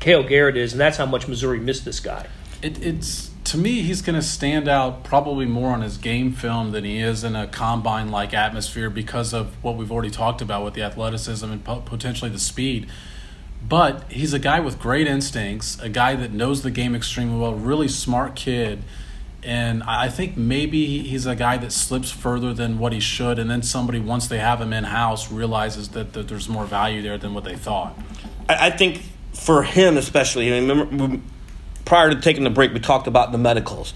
Cale 0.00 0.24
Garrett 0.24 0.56
is, 0.58 0.72
and 0.72 0.80
that's 0.80 0.98
how 0.98 1.06
much 1.06 1.26
Missouri 1.26 1.58
missed 1.58 1.84
this 1.86 2.00
guy. 2.00 2.26
It, 2.62 2.84
it's 2.84 3.30
to 3.44 3.58
me, 3.58 3.80
he's 3.82 4.00
going 4.02 4.14
to 4.14 4.22
stand 4.22 4.68
out 4.68 5.04
probably 5.04 5.44
more 5.46 5.70
on 5.70 5.80
his 5.82 5.96
game 5.98 6.32
film 6.32 6.72
than 6.72 6.84
he 6.84 6.98
is 6.98 7.24
in 7.24 7.34
a 7.36 7.46
combine 7.46 8.10
like 8.10 8.32
atmosphere 8.34 8.88
because 8.90 9.32
of 9.34 9.62
what 9.62 9.76
we've 9.76 9.92
already 9.92 10.10
talked 10.10 10.40
about 10.42 10.64
with 10.64 10.72
the 10.74 10.82
athleticism 10.82 11.50
and 11.50 11.62
po- 11.64 11.80
potentially 11.80 12.30
the 12.30 12.38
speed. 12.38 12.88
But 13.68 14.10
he's 14.12 14.34
a 14.34 14.38
guy 14.38 14.60
with 14.60 14.78
great 14.78 15.06
instincts, 15.06 15.78
a 15.80 15.88
guy 15.88 16.16
that 16.16 16.32
knows 16.32 16.62
the 16.62 16.70
game 16.70 16.94
extremely 16.94 17.38
well, 17.38 17.54
really 17.54 17.88
smart 17.88 18.36
kid. 18.36 18.82
And 19.42 19.82
I 19.82 20.08
think 20.08 20.36
maybe 20.36 21.02
he's 21.02 21.26
a 21.26 21.36
guy 21.36 21.56
that 21.58 21.70
slips 21.70 22.10
further 22.10 22.54
than 22.54 22.78
what 22.78 22.92
he 22.92 23.00
should. 23.00 23.38
And 23.38 23.50
then 23.50 23.62
somebody, 23.62 24.00
once 24.00 24.26
they 24.26 24.38
have 24.38 24.60
him 24.60 24.72
in 24.72 24.84
house, 24.84 25.30
realizes 25.30 25.90
that, 25.90 26.14
that 26.14 26.28
there's 26.28 26.48
more 26.48 26.64
value 26.64 27.02
there 27.02 27.18
than 27.18 27.34
what 27.34 27.44
they 27.44 27.56
thought. 27.56 27.98
I, 28.48 28.70
think 28.70 29.02
for 29.32 29.62
him 29.62 29.96
especially, 29.96 30.52
I 30.52 30.58
remember 30.58 31.20
prior 31.84 32.10
to 32.10 32.20
taking 32.20 32.44
the 32.44 32.50
break, 32.50 32.72
we 32.72 32.80
talked 32.80 33.06
about 33.06 33.32
the 33.32 33.38
medicals. 33.38 33.94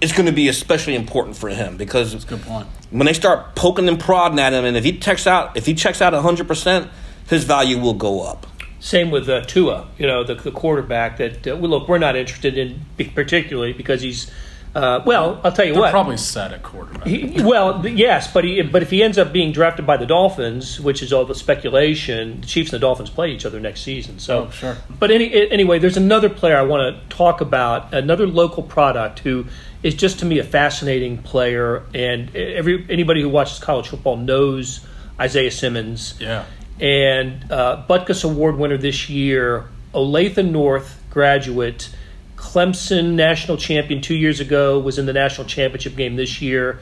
It's 0.00 0.12
going 0.12 0.26
to 0.26 0.32
be 0.32 0.48
especially 0.48 0.96
important 0.96 1.36
for 1.36 1.48
him 1.48 1.76
because 1.76 2.24
Good 2.24 2.42
point. 2.42 2.66
when 2.90 3.06
they 3.06 3.12
start 3.12 3.54
poking 3.54 3.88
and 3.88 4.00
prodding 4.00 4.40
at 4.40 4.52
him, 4.52 4.64
and 4.64 4.76
if 4.76 4.82
he 4.82 4.98
checks 4.98 5.28
out, 5.28 5.56
if 5.56 5.64
he 5.66 5.74
checks 5.74 6.02
out 6.02 6.12
hundred 6.12 6.48
percent, 6.48 6.90
his 7.28 7.44
value 7.44 7.78
will 7.78 7.94
go 7.94 8.22
up. 8.22 8.46
Same 8.78 9.10
with 9.10 9.28
uh, 9.28 9.40
Tua, 9.42 9.88
you 9.98 10.06
know, 10.06 10.22
the, 10.24 10.34
the 10.34 10.50
quarterback. 10.52 11.16
That 11.18 11.46
uh, 11.46 11.56
well, 11.56 11.70
look, 11.70 11.88
we're 11.88 11.98
not 11.98 12.16
interested 12.16 12.56
in 12.58 12.84
particularly 13.14 13.72
because 13.72 14.02
he's. 14.02 14.30
Uh, 14.74 15.02
well, 15.06 15.40
I'll 15.42 15.52
tell 15.52 15.64
you 15.64 15.72
They're 15.72 15.80
what. 15.80 15.90
probably 15.90 16.18
set 16.18 16.52
at 16.52 16.62
quarterback. 16.62 17.06
He, 17.06 17.42
well, 17.42 17.86
yes, 17.88 18.30
but 18.30 18.44
he, 18.44 18.60
but 18.60 18.82
if 18.82 18.90
he 18.90 19.02
ends 19.02 19.16
up 19.16 19.32
being 19.32 19.50
drafted 19.50 19.86
by 19.86 19.96
the 19.96 20.04
Dolphins, 20.04 20.78
which 20.78 21.02
is 21.02 21.14
all 21.14 21.24
the 21.24 21.34
speculation, 21.34 22.42
the 22.42 22.46
Chiefs 22.46 22.74
and 22.74 22.82
the 22.82 22.86
Dolphins 22.86 23.08
play 23.08 23.30
each 23.30 23.46
other 23.46 23.58
next 23.58 23.80
season. 23.80 24.18
So, 24.18 24.44
Oh, 24.44 24.50
sure. 24.50 24.76
But 24.98 25.10
any, 25.10 25.50
anyway, 25.50 25.78
there's 25.78 25.96
another 25.96 26.28
player 26.28 26.58
I 26.58 26.62
want 26.62 26.94
to 26.94 27.16
talk 27.16 27.40
about, 27.40 27.94
another 27.94 28.26
local 28.26 28.62
product 28.62 29.20
who 29.20 29.46
is 29.82 29.94
just 29.94 30.18
to 30.18 30.26
me 30.26 30.38
a 30.40 30.44
fascinating 30.44 31.18
player, 31.18 31.82
and 31.94 32.34
every 32.36 32.84
anybody 32.90 33.22
who 33.22 33.30
watches 33.30 33.58
college 33.58 33.88
football 33.88 34.18
knows 34.18 34.84
Isaiah 35.18 35.50
Simmons 35.50 36.14
yeah. 36.20 36.44
And 36.80 37.50
uh, 37.50 37.84
Butkus 37.88 38.24
Award 38.24 38.56
winner 38.56 38.76
this 38.76 39.08
year, 39.08 39.68
Olathe 39.94 40.48
North 40.48 41.00
graduate, 41.10 41.88
Clemson 42.36 43.14
national 43.14 43.56
champion 43.56 44.02
two 44.02 44.14
years 44.14 44.40
ago, 44.40 44.78
was 44.78 44.98
in 44.98 45.06
the 45.06 45.12
national 45.12 45.46
championship 45.46 45.96
game 45.96 46.16
this 46.16 46.42
year. 46.42 46.78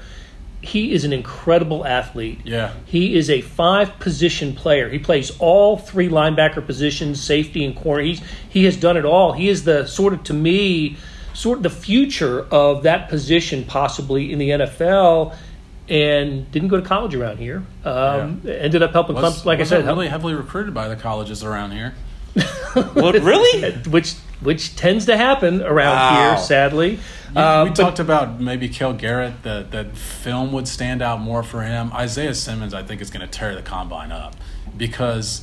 He 0.60 0.92
is 0.92 1.04
an 1.04 1.12
incredible 1.12 1.86
athlete. 1.86 2.40
Yeah. 2.42 2.72
He 2.86 3.16
is 3.16 3.28
a 3.28 3.42
five 3.42 3.98
position 4.00 4.54
player. 4.54 4.88
He 4.88 4.98
plays 4.98 5.30
all 5.38 5.76
three 5.76 6.08
linebacker 6.08 6.64
positions, 6.64 7.22
safety 7.22 7.64
and 7.64 7.76
corner. 7.76 8.02
He's 8.02 8.22
he 8.48 8.64
has 8.64 8.76
done 8.76 8.96
it 8.96 9.04
all. 9.04 9.32
He 9.32 9.48
is 9.48 9.64
the 9.64 9.86
sort 9.86 10.14
of 10.14 10.24
to 10.24 10.34
me 10.34 10.96
sort 11.34 11.58
of 11.58 11.62
the 11.64 11.70
future 11.70 12.46
of 12.50 12.84
that 12.84 13.08
position 13.08 13.64
possibly 13.64 14.32
in 14.32 14.38
the 14.38 14.50
NFL 14.50 15.36
and 15.88 16.50
didn't 16.50 16.68
go 16.68 16.76
to 16.80 16.86
college 16.86 17.14
around 17.14 17.38
here. 17.38 17.62
Um, 17.84 18.42
Ended 18.46 18.82
up 18.82 18.92
helping 18.92 19.16
Was, 19.16 19.42
Clemson, 19.42 19.44
like 19.44 19.60
I 19.60 19.64
said, 19.64 19.84
really 19.84 20.08
heavily 20.08 20.34
recruited 20.34 20.72
by 20.74 20.88
the 20.88 20.96
colleges 20.96 21.44
around 21.44 21.72
here. 21.72 21.94
What 22.94 23.14
really? 23.22 23.72
which 23.88 24.14
which 24.40 24.74
tends 24.76 25.06
to 25.06 25.16
happen 25.16 25.62
around 25.62 25.94
Wow. 25.96 26.30
here, 26.34 26.38
sadly. 26.38 26.90
You- 27.34 27.40
Uh, 27.40 27.64
we 27.64 27.70
but- 27.70 27.76
talked 27.76 27.98
about 28.00 28.40
maybe 28.40 28.68
Cale 28.68 28.92
Garrett 28.94 29.42
that 29.44 29.70
that 29.70 29.96
film 29.96 30.52
would 30.52 30.66
stand 30.68 31.00
out 31.02 31.20
more 31.20 31.42
for 31.44 31.62
him. 31.62 31.92
Isaiah 31.92 32.34
Simmons, 32.34 32.74
I 32.74 32.82
think, 32.82 33.00
is 33.00 33.10
going 33.10 33.20
to 33.26 33.30
tear 33.30 33.54
the 33.54 33.62
combine 33.62 34.10
up 34.10 34.34
because 34.76 35.42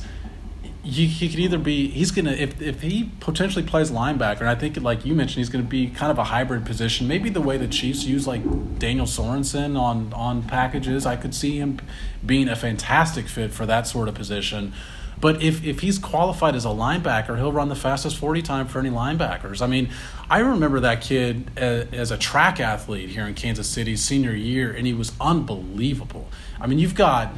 he, 0.82 1.06
he 1.06 1.28
could 1.28 1.38
either 1.38 1.58
be 1.58 1.88
he's 1.88 2.10
to 2.26 2.42
if 2.42 2.60
if 2.60 2.80
he 2.82 3.10
potentially 3.20 3.64
plays 3.64 3.90
linebacker, 3.90 4.40
and 4.40 4.48
I 4.48 4.56
think 4.56 4.76
like 4.80 5.06
you 5.06 5.14
mentioned, 5.14 5.38
he's 5.38 5.48
to 5.64 5.68
be 5.68 5.88
kind 5.88 6.10
of 6.10 6.18
a 6.18 6.24
hybrid 6.24 6.66
position. 6.66 7.06
Maybe 7.06 7.30
the 7.30 7.40
way 7.40 7.56
the 7.56 7.68
Chiefs 7.68 8.04
use 8.04 8.26
like 8.26 8.42
Daniel 8.78 9.06
Sorensen 9.06 9.78
on 9.78 10.12
on 10.12 10.42
packages, 10.42 11.06
I 11.06 11.16
could 11.16 11.34
see 11.34 11.58
him 11.58 11.78
being 12.24 12.48
a 12.48 12.56
fantastic 12.56 13.28
fit 13.28 13.52
for 13.52 13.64
that 13.66 13.86
sort 13.86 14.08
of 14.08 14.14
position. 14.14 14.72
But 15.20 15.40
if, 15.40 15.64
if 15.64 15.78
he's 15.78 16.00
qualified 16.00 16.56
as 16.56 16.64
a 16.64 16.70
linebacker, 16.70 17.36
he'll 17.36 17.52
run 17.52 17.68
the 17.68 17.76
fastest 17.76 18.16
40 18.16 18.42
time 18.42 18.66
for 18.66 18.80
any 18.80 18.90
linebackers. 18.90 19.62
I 19.62 19.68
mean, 19.68 19.90
I 20.28 20.40
remember 20.40 20.80
that 20.80 21.00
kid 21.00 21.48
as, 21.56 21.86
as 21.92 22.10
a 22.10 22.18
track 22.18 22.58
athlete 22.58 23.08
here 23.08 23.24
in 23.24 23.34
Kansas 23.34 23.68
City 23.68 23.94
senior 23.94 24.34
year, 24.34 24.72
and 24.72 24.84
he 24.84 24.92
was 24.92 25.12
unbelievable. 25.20 26.28
I 26.60 26.66
mean, 26.66 26.80
you've 26.80 26.96
got 26.96 27.36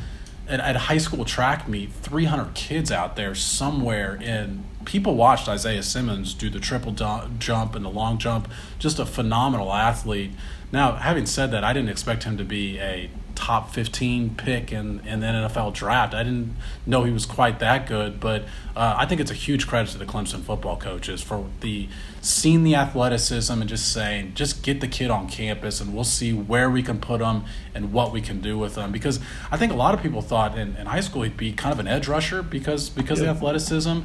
at, 0.48 0.60
at 0.60 0.76
high 0.76 0.98
school 0.98 1.24
track 1.24 1.68
meet 1.68 1.92
300 1.92 2.54
kids 2.54 2.90
out 2.90 3.16
there 3.16 3.34
somewhere, 3.34 4.18
and 4.22 4.64
people 4.84 5.14
watched 5.14 5.48
Isaiah 5.48 5.82
Simmons 5.82 6.34
do 6.34 6.50
the 6.50 6.60
triple 6.60 6.92
jump 6.92 7.74
and 7.74 7.84
the 7.84 7.90
long 7.90 8.18
jump. 8.18 8.48
Just 8.78 8.98
a 8.98 9.06
phenomenal 9.06 9.72
athlete. 9.72 10.32
Now, 10.72 10.96
having 10.96 11.26
said 11.26 11.50
that, 11.52 11.64
I 11.64 11.72
didn't 11.72 11.90
expect 11.90 12.24
him 12.24 12.36
to 12.36 12.44
be 12.44 12.78
a 12.78 13.10
top 13.34 13.72
15 13.72 14.34
pick 14.36 14.72
in, 14.72 15.00
in 15.00 15.20
the 15.20 15.26
NFL 15.26 15.72
draft. 15.74 16.14
I 16.14 16.22
didn't 16.22 16.56
know 16.86 17.04
he 17.04 17.12
was 17.12 17.26
quite 17.26 17.58
that 17.58 17.86
good, 17.86 18.20
but 18.20 18.42
uh, 18.76 18.94
I 18.98 19.06
think 19.06 19.20
it's 19.20 19.30
a 19.30 19.34
huge 19.34 19.66
credit 19.66 19.90
to 19.92 19.98
the 19.98 20.06
Clemson 20.06 20.42
football 20.42 20.76
coaches 20.76 21.22
for 21.22 21.46
the 21.60 21.88
seeing 22.20 22.64
the 22.64 22.74
athleticism 22.74 23.52
and 23.52 23.68
just 23.68 23.92
saying, 23.92 24.32
just 24.34 24.62
get 24.62 24.80
the 24.80 24.88
kid 24.88 25.10
on 25.10 25.28
campus 25.28 25.80
and 25.80 25.94
we'll 25.94 26.04
see 26.04 26.32
where 26.32 26.70
we 26.70 26.82
can 26.82 26.98
put 26.98 27.20
him 27.20 27.44
and 27.74 27.92
what 27.92 28.12
we 28.12 28.20
can 28.20 28.40
do 28.40 28.56
with 28.56 28.76
him. 28.76 28.92
Because 28.92 29.20
I 29.50 29.56
think 29.56 29.72
a 29.72 29.76
lot 29.76 29.94
of 29.94 30.02
people 30.02 30.22
thought 30.22 30.56
in, 30.56 30.76
in 30.76 30.86
high 30.86 31.00
school 31.00 31.22
he'd 31.22 31.36
be 31.36 31.52
kind 31.52 31.72
of 31.72 31.78
an 31.78 31.86
edge 31.86 32.08
rusher 32.08 32.42
because 32.42 32.88
because 32.88 33.20
of 33.20 33.26
the 33.26 33.32
athleticism. 33.32 34.00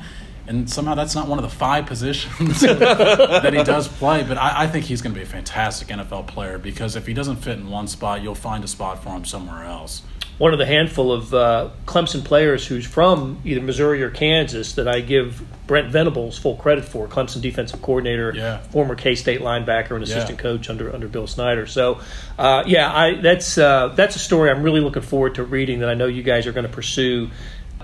And 0.49 0.67
somehow 0.69 0.95
that's 0.95 1.13
not 1.13 1.27
one 1.27 1.37
of 1.37 1.43
the 1.43 1.55
five 1.55 1.85
positions 1.85 2.61
that 2.61 3.53
he 3.53 3.63
does 3.63 3.87
play. 3.87 4.23
But 4.23 4.37
I, 4.37 4.63
I 4.63 4.67
think 4.67 4.85
he's 4.85 5.01
going 5.01 5.13
to 5.13 5.19
be 5.19 5.23
a 5.23 5.27
fantastic 5.27 5.87
NFL 5.89 6.27
player 6.27 6.57
because 6.57 6.95
if 6.95 7.05
he 7.05 7.13
doesn't 7.13 7.35
fit 7.37 7.57
in 7.59 7.69
one 7.69 7.87
spot, 7.87 8.21
you'll 8.23 8.33
find 8.35 8.63
a 8.63 8.67
spot 8.67 9.03
for 9.03 9.09
him 9.09 9.25
somewhere 9.25 9.63
else. 9.63 10.01
one 10.39 10.51
of 10.51 10.57
the 10.59 10.65
handful 10.65 11.11
of 11.11 11.33
uh, 11.35 11.69
Clemson 11.85 12.25
players 12.25 12.65
who's 12.65 12.85
from 12.87 13.39
either 13.45 13.61
Missouri 13.61 14.01
or 14.01 14.09
Kansas 14.09 14.73
that 14.73 14.87
I 14.87 15.01
give 15.01 15.41
Brent 15.67 15.91
Venables 15.91 16.35
full 16.39 16.55
credit 16.55 16.83
for. 16.83 17.07
Clemson 17.07 17.41
defensive 17.41 17.79
coordinator, 17.83 18.33
Yeah. 18.35 18.57
former 18.71 18.95
K 18.95 19.13
State 19.13 19.41
linebacker, 19.41 19.91
and 19.91 20.03
assistant 20.03 20.39
Yeah. 20.39 20.43
coach 20.43 20.67
under 20.67 20.91
under 20.91 21.07
Bill 21.07 21.27
Snyder. 21.27 21.67
So, 21.67 21.99
uh, 22.39 22.63
yeah, 22.65 22.91
I 22.91 23.21
that's 23.21 23.55
uh, 23.59 23.89
that's 23.89 24.15
a 24.15 24.19
story 24.19 24.49
I'm 24.49 24.63
really 24.63 24.81
looking 24.81 25.03
forward 25.03 25.35
to 25.35 25.43
reading 25.43 25.81
that 25.81 25.89
I 25.89 25.93
know 25.93 26.07
you 26.07 26.23
guys 26.23 26.47
are 26.47 26.51
going 26.53 26.65
to 26.65 26.71
pursue 26.73 27.29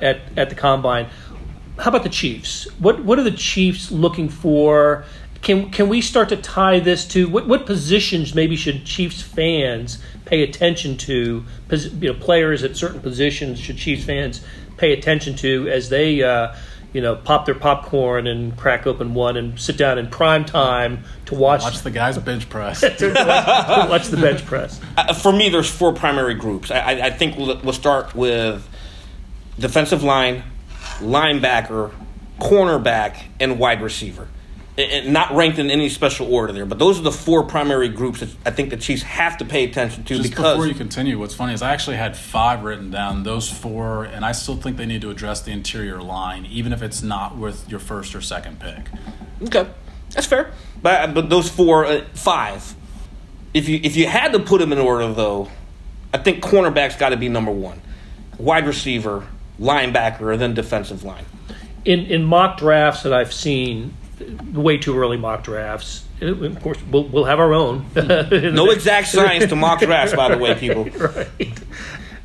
at 0.01 0.17
at 0.35 0.49
the 0.49 0.55
combine. 0.55 1.07
How 1.77 1.89
about 1.89 2.03
the 2.03 2.09
Chiefs? 2.09 2.65
What 2.79 3.03
what 3.03 3.19
are 3.19 3.23
the 3.23 3.31
Chiefs 3.31 3.91
looking 3.91 4.29
for? 4.29 5.05
Can 5.41 5.69
can 5.71 5.89
we 5.89 6.01
start 6.01 6.29
to 6.29 6.37
tie 6.37 6.79
this 6.79 7.05
to 7.09 7.27
what 7.27 7.47
what 7.47 7.65
positions 7.65 8.33
maybe 8.33 8.55
should 8.55 8.85
Chiefs 8.85 9.21
fans 9.21 9.99
pay 10.25 10.43
attention 10.43 10.97
to? 10.97 11.43
You 11.71 12.13
know, 12.13 12.19
players 12.19 12.63
at 12.63 12.77
certain 12.77 13.01
positions 13.01 13.59
should 13.59 13.77
Chiefs 13.77 14.05
fans 14.05 14.41
pay 14.77 14.93
attention 14.93 15.35
to 15.37 15.69
as 15.69 15.89
they 15.89 16.23
uh, 16.23 16.55
you 16.93 17.01
know 17.01 17.17
pop 17.17 17.45
their 17.45 17.55
popcorn 17.55 18.25
and 18.25 18.55
crack 18.57 18.87
open 18.87 19.13
one 19.13 19.35
and 19.35 19.59
sit 19.59 19.77
down 19.77 19.97
in 19.97 20.07
prime 20.07 20.45
time 20.45 21.03
to 21.25 21.35
watch 21.35 21.61
Watch 21.61 21.81
the 21.81 21.91
guys 21.91 22.17
bench 22.17 22.47
press. 22.47 22.79
to 22.97 23.13
watch, 23.13 23.89
watch 23.89 24.07
the 24.07 24.17
bench 24.17 24.45
press. 24.45 24.79
Uh, 24.95 25.13
for 25.13 25.33
me, 25.33 25.49
there's 25.49 25.69
four 25.69 25.91
primary 25.91 26.35
groups. 26.35 26.71
I, 26.71 26.79
I, 26.79 27.05
I 27.07 27.09
think 27.09 27.37
we'll, 27.37 27.59
we'll 27.61 27.73
start 27.73 28.15
with 28.15 28.65
defensive 29.59 30.03
line, 30.03 30.43
linebacker, 30.99 31.91
cornerback, 32.39 33.17
and 33.39 33.59
wide 33.59 33.81
receiver. 33.81 34.27
And- 34.77 35.13
not 35.13 35.33
ranked 35.33 35.57
in 35.57 35.71
any 35.71 35.87
special 35.87 36.33
order 36.33 36.51
there, 36.51 36.65
but 36.65 36.79
those 36.79 36.99
are 36.99 37.03
the 37.03 37.11
four 37.11 37.43
primary 37.43 37.87
groups 37.87 38.19
that 38.19 38.29
I 38.45 38.51
think 38.51 38.71
the 38.71 38.77
Chiefs 38.77 39.03
have 39.03 39.37
to 39.37 39.45
pay 39.45 39.63
attention 39.63 40.03
to 40.03 40.17
Just 40.17 40.29
because 40.29 40.55
before 40.55 40.67
you 40.67 40.73
continue, 40.73 41.17
what's 41.17 41.33
funny 41.33 41.53
is 41.53 41.61
I 41.61 41.71
actually 41.71 41.95
had 41.95 42.17
five 42.17 42.63
written 42.63 42.91
down, 42.91 43.23
those 43.23 43.49
four, 43.49 44.03
and 44.03 44.25
I 44.25 44.33
still 44.33 44.57
think 44.57 44.75
they 44.75 44.85
need 44.85 44.99
to 45.01 45.09
address 45.09 45.41
the 45.41 45.51
interior 45.51 46.01
line, 46.01 46.45
even 46.47 46.73
if 46.73 46.81
it's 46.81 47.01
not 47.01 47.37
with 47.37 47.69
your 47.69 47.79
first 47.79 48.15
or 48.15 48.21
second 48.21 48.59
pick. 48.59 48.89
Okay, 49.43 49.69
that's 50.11 50.27
fair. 50.27 50.51
But 50.81 51.13
but 51.13 51.29
those 51.29 51.49
four, 51.49 51.85
uh, 51.85 52.03
five. 52.13 52.75
If 53.53 53.69
you 53.69 53.79
if 53.81 53.95
you 53.95 54.07
had 54.07 54.33
to 54.33 54.39
put 54.39 54.59
them 54.59 54.73
in 54.73 54.79
order 54.79 55.13
though, 55.13 55.49
I 56.13 56.17
think 56.17 56.43
cornerback's 56.43 56.97
got 56.97 57.09
to 57.09 57.17
be 57.17 57.29
number 57.29 57.51
one, 57.51 57.81
wide 58.37 58.67
receiver, 58.67 59.25
linebacker, 59.59 60.31
and 60.31 60.41
then 60.41 60.53
defensive 60.53 61.03
line. 61.03 61.25
in 61.85 62.01
in 62.05 62.23
mock 62.23 62.57
drafts 62.57 63.03
that 63.03 63.13
I've 63.13 63.33
seen, 63.33 63.93
way 64.53 64.77
too 64.77 64.97
early 64.97 65.17
mock 65.17 65.43
drafts. 65.43 66.03
uh, 66.21 66.27
Of 66.27 66.61
course, 66.61 66.77
we'll, 66.91 67.03
we'll 67.05 67.25
have 67.25 67.39
our 67.39 67.53
own. 67.53 67.85
No 67.95 68.69
exact 68.71 69.07
science 69.07 69.45
to 69.47 69.55
mock 69.55 69.79
drafts, 69.79 70.15
by 70.15 70.29
the 70.33 70.37
way, 70.37 70.55
people. 70.59 70.85
right. 70.85 71.59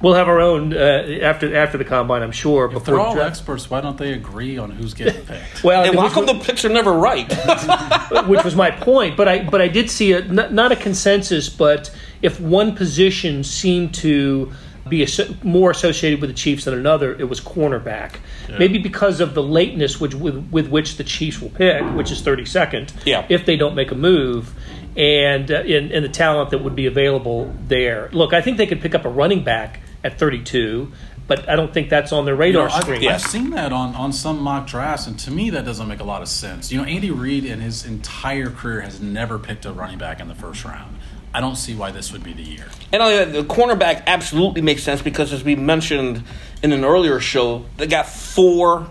We'll 0.03 0.15
have 0.15 0.29
our 0.29 0.41
own 0.41 0.73
uh, 0.73 1.19
after 1.21 1.55
after 1.55 1.77
the 1.77 1.85
combine, 1.85 2.23
I'm 2.23 2.33
sure. 2.33 2.65
If 2.65 2.73
before 2.73 2.85
they're 2.95 3.01
all 3.01 3.13
draft. 3.15 3.33
experts, 3.33 3.69
why 3.69 3.83
don't 3.83 3.99
they 3.99 4.15
agree 4.15 4.57
on 4.57 4.71
who's 4.71 4.95
getting 4.95 5.27
picked? 5.27 5.63
Well, 5.63 5.85
And 5.85 5.95
why 5.95 6.05
was- 6.05 6.15
come 6.15 6.25
the 6.25 6.37
picks 6.43 6.65
are 6.65 6.71
never 6.71 6.91
right? 6.95 7.31
which 8.27 8.43
was 8.43 8.57
my 8.57 8.71
point. 8.71 9.19
But 9.19 9.29
I 9.29 9.45
but 9.45 9.61
I 9.61 9.69
did 9.69 9.91
see 9.91 10.13
a 10.15 10.23
not, 10.25 10.55
not 10.55 10.73
a 10.73 10.77
consensus, 10.77 11.51
but 11.51 11.91
if 12.23 12.41
one 12.41 12.75
position 12.75 13.45
seemed 13.45 13.93
to 13.97 14.51
be 14.89 15.07
more 15.43 15.71
associated 15.71 16.21
with 16.21 16.31
the 16.31 16.35
Chiefs 16.37 16.65
than 16.65 16.75
another, 16.75 17.15
it 17.19 17.29
was 17.29 17.41
cornerback. 17.41 18.17
Maybe 18.49 18.79
because 18.79 19.21
of 19.21 19.35
the 19.35 19.43
lateness 19.43 20.01
which 20.01 20.15
with, 20.15 20.49
with 20.51 20.69
which 20.69 20.97
the 20.97 21.05
Chiefs 21.05 21.41
will 21.41 21.51
pick, 21.51 21.83
which 21.95 22.11
is 22.11 22.21
thirty 22.21 22.45
second. 22.45 22.93
Yeah. 23.05 23.27
If 23.29 23.47
they 23.47 23.57
don't 23.57 23.75
make 23.75 23.91
a 23.91 23.97
move. 23.97 24.55
And, 24.97 25.53
uh, 25.53 25.61
and 25.61 25.93
and 25.93 26.05
the 26.05 26.09
talent 26.09 26.51
that 26.51 26.65
would 26.65 26.75
be 26.75 26.87
available 26.87 27.55
there. 27.69 28.09
Look, 28.13 28.33
I 28.33 28.43
think 28.43 28.57
they 28.57 28.67
could 28.67 28.81
pick 28.81 28.93
up 28.93 29.05
a 29.05 29.09
running 29.09 29.45
back 29.45 29.79
at 30.03 30.19
32, 30.19 30.91
but 31.27 31.49
I 31.49 31.55
don't 31.55 31.73
think 31.73 31.91
that's 31.91 32.13
on 32.13 32.25
their 32.25 32.35
You 32.35 32.41
radar 32.41 32.69
know, 32.69 32.75
I've, 32.75 32.83
screen. 32.83 33.03
Yeah. 33.03 33.15
I've 33.15 33.23
seen 33.23 33.51
that 33.51 33.73
on, 33.73 33.95
on 33.95 34.13
some 34.13 34.41
mock 34.41 34.67
drafts, 34.67 35.07
and 35.07 35.17
to 35.21 35.31
me, 35.31 35.51
that 35.51 35.65
doesn't 35.65 35.87
make 35.87 36.01
a 36.01 36.05
lot 36.05 36.23
of 36.23 36.29
sense. 36.29 36.73
You 36.73 36.79
know, 36.79 36.85
Andy 36.85 37.13
Reid 37.13 37.45
in 37.45 37.61
his 37.61 37.85
entire 37.85 38.51
career 38.51 38.81
has 38.81 39.01
never 39.01 39.39
picked 39.39 39.65
a 39.65 39.73
running 39.73 39.99
back 39.99 40.19
in 40.19 40.27
the 40.27 40.35
first 40.35 40.65
round. 40.65 40.97
I 41.33 41.41
don't 41.41 41.57
see 41.57 41.75
why 41.75 41.91
this 41.91 42.13
would 42.13 42.25
be 42.25 42.33
the 42.33 42.43
year. 42.43 42.67
And 42.93 43.03
uh, 43.03 43.25
the 43.25 43.43
cornerback 43.45 44.05
absolutely 44.07 44.63
makes 44.63 44.83
sense 44.83 45.01
because, 45.01 45.33
as 45.33 45.45
we 45.45 45.55
mentioned 45.55 46.25
in 46.63 46.73
an 46.73 46.85
earlier 46.85 47.21
show, 47.21 47.67
they 47.77 47.87
got 47.87 48.07
four 48.07 48.89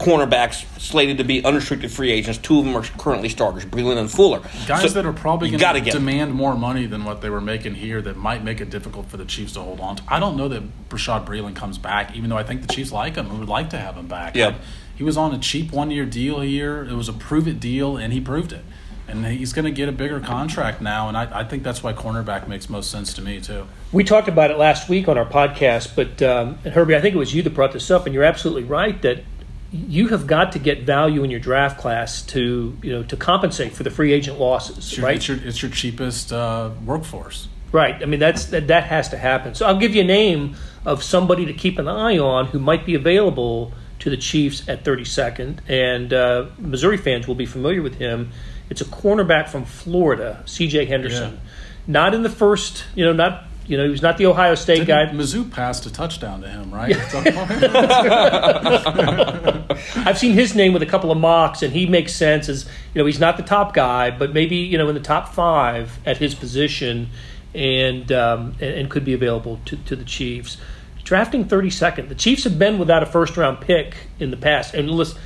cornerbacks 0.00 0.64
slated 0.80 1.18
to 1.18 1.24
be 1.24 1.44
unrestricted 1.44 1.92
free 1.92 2.10
agents. 2.10 2.38
Two 2.38 2.58
of 2.58 2.64
them 2.64 2.74
are 2.74 2.82
currently 2.82 3.28
starters, 3.28 3.66
Breeland 3.66 3.98
and 3.98 4.10
Fuller. 4.10 4.40
Guys 4.66 4.82
So 4.82 4.88
that 4.88 5.04
are 5.04 5.12
probably 5.12 5.50
going 5.50 5.84
to 5.84 5.90
demand 5.90 6.32
more 6.32 6.56
money 6.56 6.86
than 6.86 7.04
what 7.04 7.20
they 7.20 7.28
were 7.28 7.40
making 7.40 7.74
here 7.74 8.00
that 8.02 8.16
might 8.16 8.42
make 8.42 8.60
it 8.60 8.70
difficult 8.70 9.06
for 9.08 9.18
the 9.18 9.26
Chiefs 9.26 9.52
to 9.52 9.60
hold 9.60 9.78
on 9.78 9.96
to. 9.96 10.02
I 10.08 10.18
don't 10.18 10.36
know 10.36 10.48
that 10.48 10.88
Bashaud 10.88 11.26
Breeland 11.26 11.54
comes 11.54 11.76
back, 11.76 12.16
even 12.16 12.30
though 12.30 12.38
I 12.38 12.44
think 12.44 12.62
the 12.62 12.74
Chiefs 12.74 12.92
like 12.92 13.16
him 13.16 13.30
and 13.30 13.38
would 13.38 13.48
like 13.48 13.70
to 13.70 13.78
have 13.78 13.96
him 13.96 14.08
back. 14.08 14.34
Yeah. 14.34 14.56
He 14.96 15.04
was 15.04 15.16
on 15.16 15.34
a 15.34 15.38
cheap 15.38 15.70
one 15.70 15.90
year 15.90 16.06
deal 16.06 16.40
here. 16.40 16.82
It 16.84 16.94
was 16.94 17.08
a 17.08 17.12
prove 17.12 17.46
it 17.46 17.60
deal, 17.60 17.96
and 17.96 18.12
he 18.12 18.20
proved 18.20 18.52
it. 18.52 18.64
And 19.08 19.26
he's 19.26 19.52
going 19.52 19.64
to 19.64 19.72
get 19.72 19.88
a 19.88 19.92
bigger 19.92 20.20
contract 20.20 20.80
now, 20.80 21.08
and 21.08 21.16
I, 21.16 21.40
I 21.40 21.44
think 21.44 21.64
that's 21.64 21.82
why 21.82 21.92
cornerback 21.92 22.46
makes 22.46 22.70
most 22.70 22.90
sense 22.92 23.12
to 23.14 23.22
me, 23.22 23.40
too. 23.40 23.66
We 23.90 24.04
talked 24.04 24.28
about 24.28 24.52
it 24.52 24.58
last 24.58 24.88
week 24.88 25.08
on 25.08 25.18
our 25.18 25.26
podcast, 25.26 25.96
but 25.96 26.22
um, 26.22 26.58
Herbie, 26.58 26.94
I 26.94 27.00
think 27.00 27.16
it 27.16 27.18
was 27.18 27.34
you 27.34 27.42
that 27.42 27.50
brought 27.50 27.72
this 27.72 27.90
up, 27.90 28.06
and 28.06 28.14
you're 28.14 28.22
absolutely 28.22 28.64
right 28.64 29.00
that 29.02 29.24
you 29.72 30.08
have 30.08 30.26
got 30.26 30.52
to 30.52 30.58
get 30.58 30.82
value 30.82 31.24
in 31.24 31.30
your 31.30 31.40
draft 31.40 31.78
class 31.80 32.22
to 32.22 32.76
you 32.82 32.92
know 32.92 33.02
to 33.04 33.16
compensate 33.16 33.72
for 33.72 33.82
the 33.84 33.90
free 33.90 34.12
agent 34.12 34.38
losses, 34.38 34.78
It's 34.78 34.96
your, 34.96 35.06
right? 35.06 35.16
it's 35.16 35.28
your, 35.28 35.36
it's 35.38 35.62
your 35.62 35.70
cheapest 35.70 36.32
uh, 36.32 36.70
workforce. 36.84 37.48
Right. 37.72 38.00
I 38.02 38.06
mean, 38.06 38.18
that's 38.18 38.46
that, 38.46 38.66
that 38.68 38.84
has 38.84 39.08
to 39.10 39.16
happen. 39.16 39.54
So 39.54 39.66
I'll 39.66 39.78
give 39.78 39.94
you 39.94 40.00
a 40.02 40.06
name 40.06 40.56
of 40.84 41.02
somebody 41.04 41.46
to 41.46 41.52
keep 41.52 41.78
an 41.78 41.86
eye 41.86 42.18
on 42.18 42.46
who 42.46 42.58
might 42.58 42.84
be 42.84 42.94
available 42.94 43.72
to 44.00 44.10
the 44.10 44.16
Chiefs 44.16 44.66
at 44.68 44.82
32nd, 44.82 45.58
and 45.68 46.12
uh, 46.12 46.46
Missouri 46.58 46.96
fans 46.96 47.28
will 47.28 47.34
be 47.34 47.46
familiar 47.46 47.82
with 47.82 47.96
him. 47.96 48.30
It's 48.70 48.80
a 48.80 48.86
cornerback 48.86 49.48
from 49.48 49.64
Florida, 49.64 50.42
C.J. 50.46 50.86
Henderson. 50.86 51.34
Yeah. 51.34 51.40
Not 51.86 52.14
in 52.14 52.22
the 52.22 52.30
first, 52.30 52.84
you 52.94 53.04
know, 53.04 53.12
not 53.12 53.44
you 53.70 53.76
know, 53.76 53.84
he 53.84 53.90
was 53.90 54.02
not 54.02 54.18
the 54.18 54.26
Ohio 54.26 54.56
State 54.56 54.84
guy. 54.84 55.04
Didn't 55.04 55.20
Mizzou 55.20 55.48
passed 55.48 55.86
a 55.86 55.92
touchdown 55.92 56.40
to 56.40 56.48
him, 56.48 56.74
right? 56.74 56.96
I've 60.04 60.18
seen 60.18 60.32
his 60.32 60.56
name 60.56 60.72
with 60.72 60.82
a 60.82 60.86
couple 60.86 61.12
of 61.12 61.18
mocks, 61.18 61.62
and 61.62 61.72
he 61.72 61.86
makes 61.86 62.12
sense 62.12 62.48
as 62.48 62.64
you 62.92 63.00
know 63.00 63.06
he's 63.06 63.20
not 63.20 63.36
the 63.36 63.44
top 63.44 63.72
guy, 63.72 64.10
but 64.10 64.32
maybe 64.32 64.56
you 64.56 64.76
know 64.76 64.88
in 64.88 64.96
the 64.96 65.00
top 65.00 65.32
five 65.32 66.00
at 66.04 66.16
his 66.16 66.34
position, 66.34 67.10
and 67.54 68.10
um, 68.10 68.56
and, 68.60 68.74
and 68.74 68.90
could 68.90 69.04
be 69.04 69.14
available 69.14 69.60
to, 69.66 69.76
to 69.76 69.94
the 69.94 70.04
Chiefs. 70.04 70.56
Drafting 71.04 71.44
thirty 71.44 71.70
second, 71.70 72.08
the 72.08 72.16
Chiefs 72.16 72.42
have 72.42 72.58
been 72.58 72.76
without 72.76 73.04
a 73.04 73.06
first 73.06 73.36
round 73.36 73.60
pick 73.60 74.08
in 74.18 74.32
the 74.32 74.36
past, 74.36 74.74
and 74.74 74.90
listen, 74.90 75.16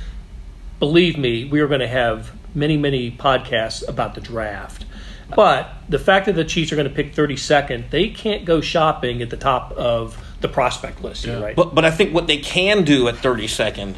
believe 0.77 1.17
me, 1.17 1.45
we 1.45 1.61
are 1.61 1.67
going 1.67 1.79
to 1.79 1.87
have 1.87 2.31
many, 2.55 2.77
many 2.77 3.11
podcasts 3.11 3.87
about 3.87 4.15
the 4.15 4.21
draft. 4.21 4.85
But 5.33 5.69
the 5.89 5.99
fact 5.99 6.27
that 6.27 6.33
the 6.33 6.45
Chiefs 6.45 6.71
are 6.71 6.75
going 6.75 6.87
to 6.87 6.93
pick 6.93 7.13
32nd, 7.13 7.89
they 7.89 8.09
can't 8.09 8.45
go 8.45 8.61
shopping 8.61 9.21
at 9.21 9.29
the 9.29 9.37
top 9.37 9.71
of 9.71 10.21
the 10.41 10.47
prospect 10.47 11.01
list, 11.01 11.25
here, 11.25 11.41
right? 11.41 11.55
But 11.55 11.73
but 11.73 11.85
I 11.85 11.91
think 11.91 12.13
what 12.13 12.27
they 12.27 12.37
can 12.37 12.83
do 12.83 13.07
at 13.07 13.15
32nd, 13.15 13.95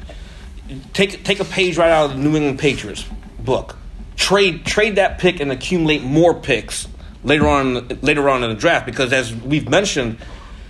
take 0.93 1.23
take 1.23 1.39
a 1.39 1.45
page 1.45 1.77
right 1.77 1.91
out 1.91 2.11
of 2.11 2.17
the 2.17 2.23
New 2.23 2.35
England 2.35 2.59
Patriots 2.59 3.05
book. 3.39 3.75
Trade 4.15 4.65
trade 4.65 4.95
that 4.95 5.19
pick 5.19 5.39
and 5.39 5.51
accumulate 5.51 6.03
more 6.03 6.33
picks 6.33 6.87
later 7.23 7.47
on 7.47 7.87
later 8.01 8.29
on 8.29 8.43
in 8.43 8.49
the 8.49 8.55
draft 8.55 8.85
because 8.85 9.11
as 9.11 9.35
we've 9.35 9.69
mentioned, 9.69 10.17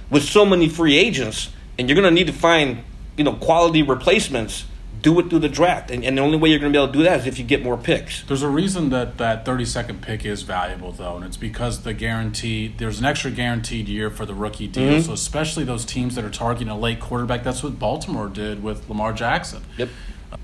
with 0.10 0.24
so 0.24 0.46
many 0.46 0.68
free 0.68 0.98
agents, 0.98 1.52
and 1.78 1.88
you're 1.88 1.96
going 1.96 2.10
to 2.10 2.12
need 2.12 2.28
to 2.28 2.34
find 2.34 2.84
you 3.16 3.24
know 3.24 3.34
quality 3.34 3.84
replacements 3.84 4.66
do 5.02 5.20
it 5.20 5.30
through 5.30 5.40
the 5.40 5.50
draft. 5.50 5.92
And, 5.92 6.04
and 6.04 6.18
the 6.18 6.22
only 6.22 6.38
way 6.38 6.50
you're 6.50 6.60
going 6.60 6.72
to 6.72 6.78
be 6.78 6.82
able 6.82 6.92
to 6.92 6.98
do 7.00 7.04
that 7.04 7.22
is 7.22 7.28
if 7.28 7.40
you 7.40 7.46
get 7.46 7.64
more 7.64 7.78
picks. 7.78 8.24
There's 8.24 8.44
a 8.44 8.50
reason 8.50 8.90
that 8.90 9.18
that 9.18 9.46
32nd 9.46 10.02
pick 10.02 10.26
is 10.26 10.44
valuable, 10.44 10.92
though, 10.92 11.16
and 11.16 11.26
it's 11.26 11.38
because 11.38 11.84
the 11.84 11.94
guarantee 11.94 12.74
there's 12.78 13.00
an 13.00 13.06
extra 13.06 13.32
guaranteed 13.32 13.88
year 13.88 14.10
for 14.10 14.26
the 14.26 14.34
rookie 14.34 14.68
deal. 14.68 14.94
Mm-hmm. 14.94 15.02
So 15.02 15.14
especially 15.14 15.64
those 15.64 15.86
teams 15.86 16.16
that 16.16 16.26
are 16.26 16.30
targeting 16.30 16.70
a 16.70 16.78
late 16.78 17.00
quarterback, 17.00 17.44
that's 17.44 17.64
what 17.64 17.80
Baltimore 17.80 18.28
did 18.28 18.64
with 18.64 18.88
Lamar 18.90 19.14
Jackson. 19.14 19.64
Yep. 19.78 19.90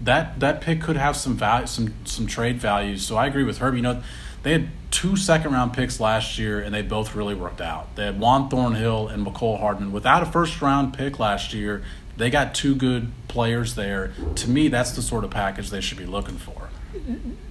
That 0.01 0.39
that 0.39 0.61
pick 0.61 0.81
could 0.81 0.95
have 0.95 1.15
some 1.17 1.35
value, 1.35 1.67
some 1.67 1.93
some 2.05 2.25
trade 2.25 2.59
value. 2.59 2.97
So 2.97 3.17
I 3.17 3.27
agree 3.27 3.43
with 3.43 3.57
Herb. 3.57 3.75
You 3.75 3.81
know, 3.81 4.03
they 4.43 4.53
had 4.53 4.69
two 4.91 5.15
second 5.15 5.51
round 5.51 5.73
picks 5.73 5.99
last 5.99 6.37
year, 6.37 6.61
and 6.61 6.73
they 6.73 6.81
both 6.81 7.15
really 7.15 7.35
worked 7.35 7.61
out. 7.61 7.95
They 7.95 8.05
had 8.05 8.19
Juan 8.19 8.49
Thornhill 8.49 9.07
and 9.07 9.25
Mecole 9.25 9.59
Hardman. 9.59 9.91
Without 9.91 10.21
a 10.21 10.25
first 10.25 10.61
round 10.61 10.93
pick 10.93 11.19
last 11.19 11.53
year, 11.53 11.83
they 12.17 12.29
got 12.29 12.53
two 12.53 12.75
good 12.75 13.11
players 13.27 13.75
there. 13.75 14.13
To 14.35 14.49
me, 14.49 14.67
that's 14.67 14.91
the 14.91 15.01
sort 15.01 15.23
of 15.23 15.31
package 15.31 15.69
they 15.69 15.81
should 15.81 15.97
be 15.97 16.05
looking 16.05 16.37
for. 16.37 16.69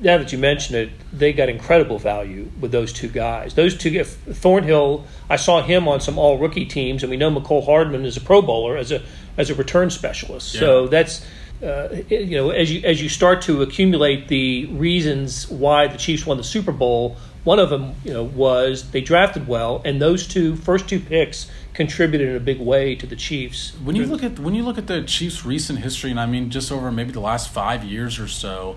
Now 0.00 0.18
that 0.18 0.32
you 0.32 0.38
mention 0.38 0.76
it, 0.76 0.90
they 1.12 1.32
got 1.32 1.48
incredible 1.48 1.98
value 1.98 2.50
with 2.60 2.70
those 2.70 2.92
two 2.92 3.08
guys. 3.08 3.54
Those 3.54 3.76
two, 3.76 4.04
Thornhill, 4.04 5.04
I 5.28 5.36
saw 5.36 5.62
him 5.62 5.88
on 5.88 6.00
some 6.00 6.16
all 6.18 6.38
rookie 6.38 6.64
teams, 6.64 7.02
and 7.02 7.10
we 7.10 7.16
know 7.16 7.30
Mecole 7.30 7.64
Hardman 7.64 8.04
is 8.04 8.16
a 8.16 8.20
Pro 8.20 8.40
Bowler 8.40 8.76
as 8.76 8.92
a 8.92 9.02
as 9.36 9.50
a 9.50 9.54
return 9.54 9.90
specialist. 9.90 10.54
Yeah. 10.54 10.60
So 10.60 10.86
that's 10.88 11.26
uh, 11.62 11.88
you 12.08 12.36
know 12.36 12.50
as 12.50 12.70
you 12.70 12.82
as 12.84 13.02
you 13.02 13.08
start 13.08 13.42
to 13.42 13.62
accumulate 13.62 14.28
the 14.28 14.66
reasons 14.66 15.48
why 15.48 15.88
the 15.88 15.98
Chiefs 15.98 16.24
won 16.24 16.36
the 16.36 16.44
Super 16.44 16.72
Bowl. 16.72 17.16
One 17.44 17.58
of 17.58 17.70
them, 17.70 17.94
you 18.04 18.12
know, 18.12 18.22
was 18.22 18.90
they 18.92 19.00
drafted 19.00 19.48
well, 19.48 19.82
and 19.84 20.00
those 20.00 20.28
two 20.28 20.54
first 20.54 20.88
two 20.88 21.00
picks 21.00 21.50
contributed 21.74 22.28
in 22.28 22.36
a 22.36 22.40
big 22.40 22.60
way 22.60 22.94
to 22.94 23.06
the 23.06 23.16
Chiefs. 23.16 23.72
When 23.82 23.96
you 23.96 24.06
look 24.06 24.22
at 24.22 24.38
when 24.38 24.54
you 24.54 24.62
look 24.62 24.78
at 24.78 24.86
the 24.86 25.02
Chiefs' 25.02 25.44
recent 25.44 25.80
history, 25.80 26.10
and 26.10 26.20
I 26.20 26.26
mean 26.26 26.50
just 26.50 26.70
over 26.70 26.92
maybe 26.92 27.10
the 27.10 27.20
last 27.20 27.52
five 27.52 27.82
years 27.82 28.20
or 28.20 28.28
so, 28.28 28.76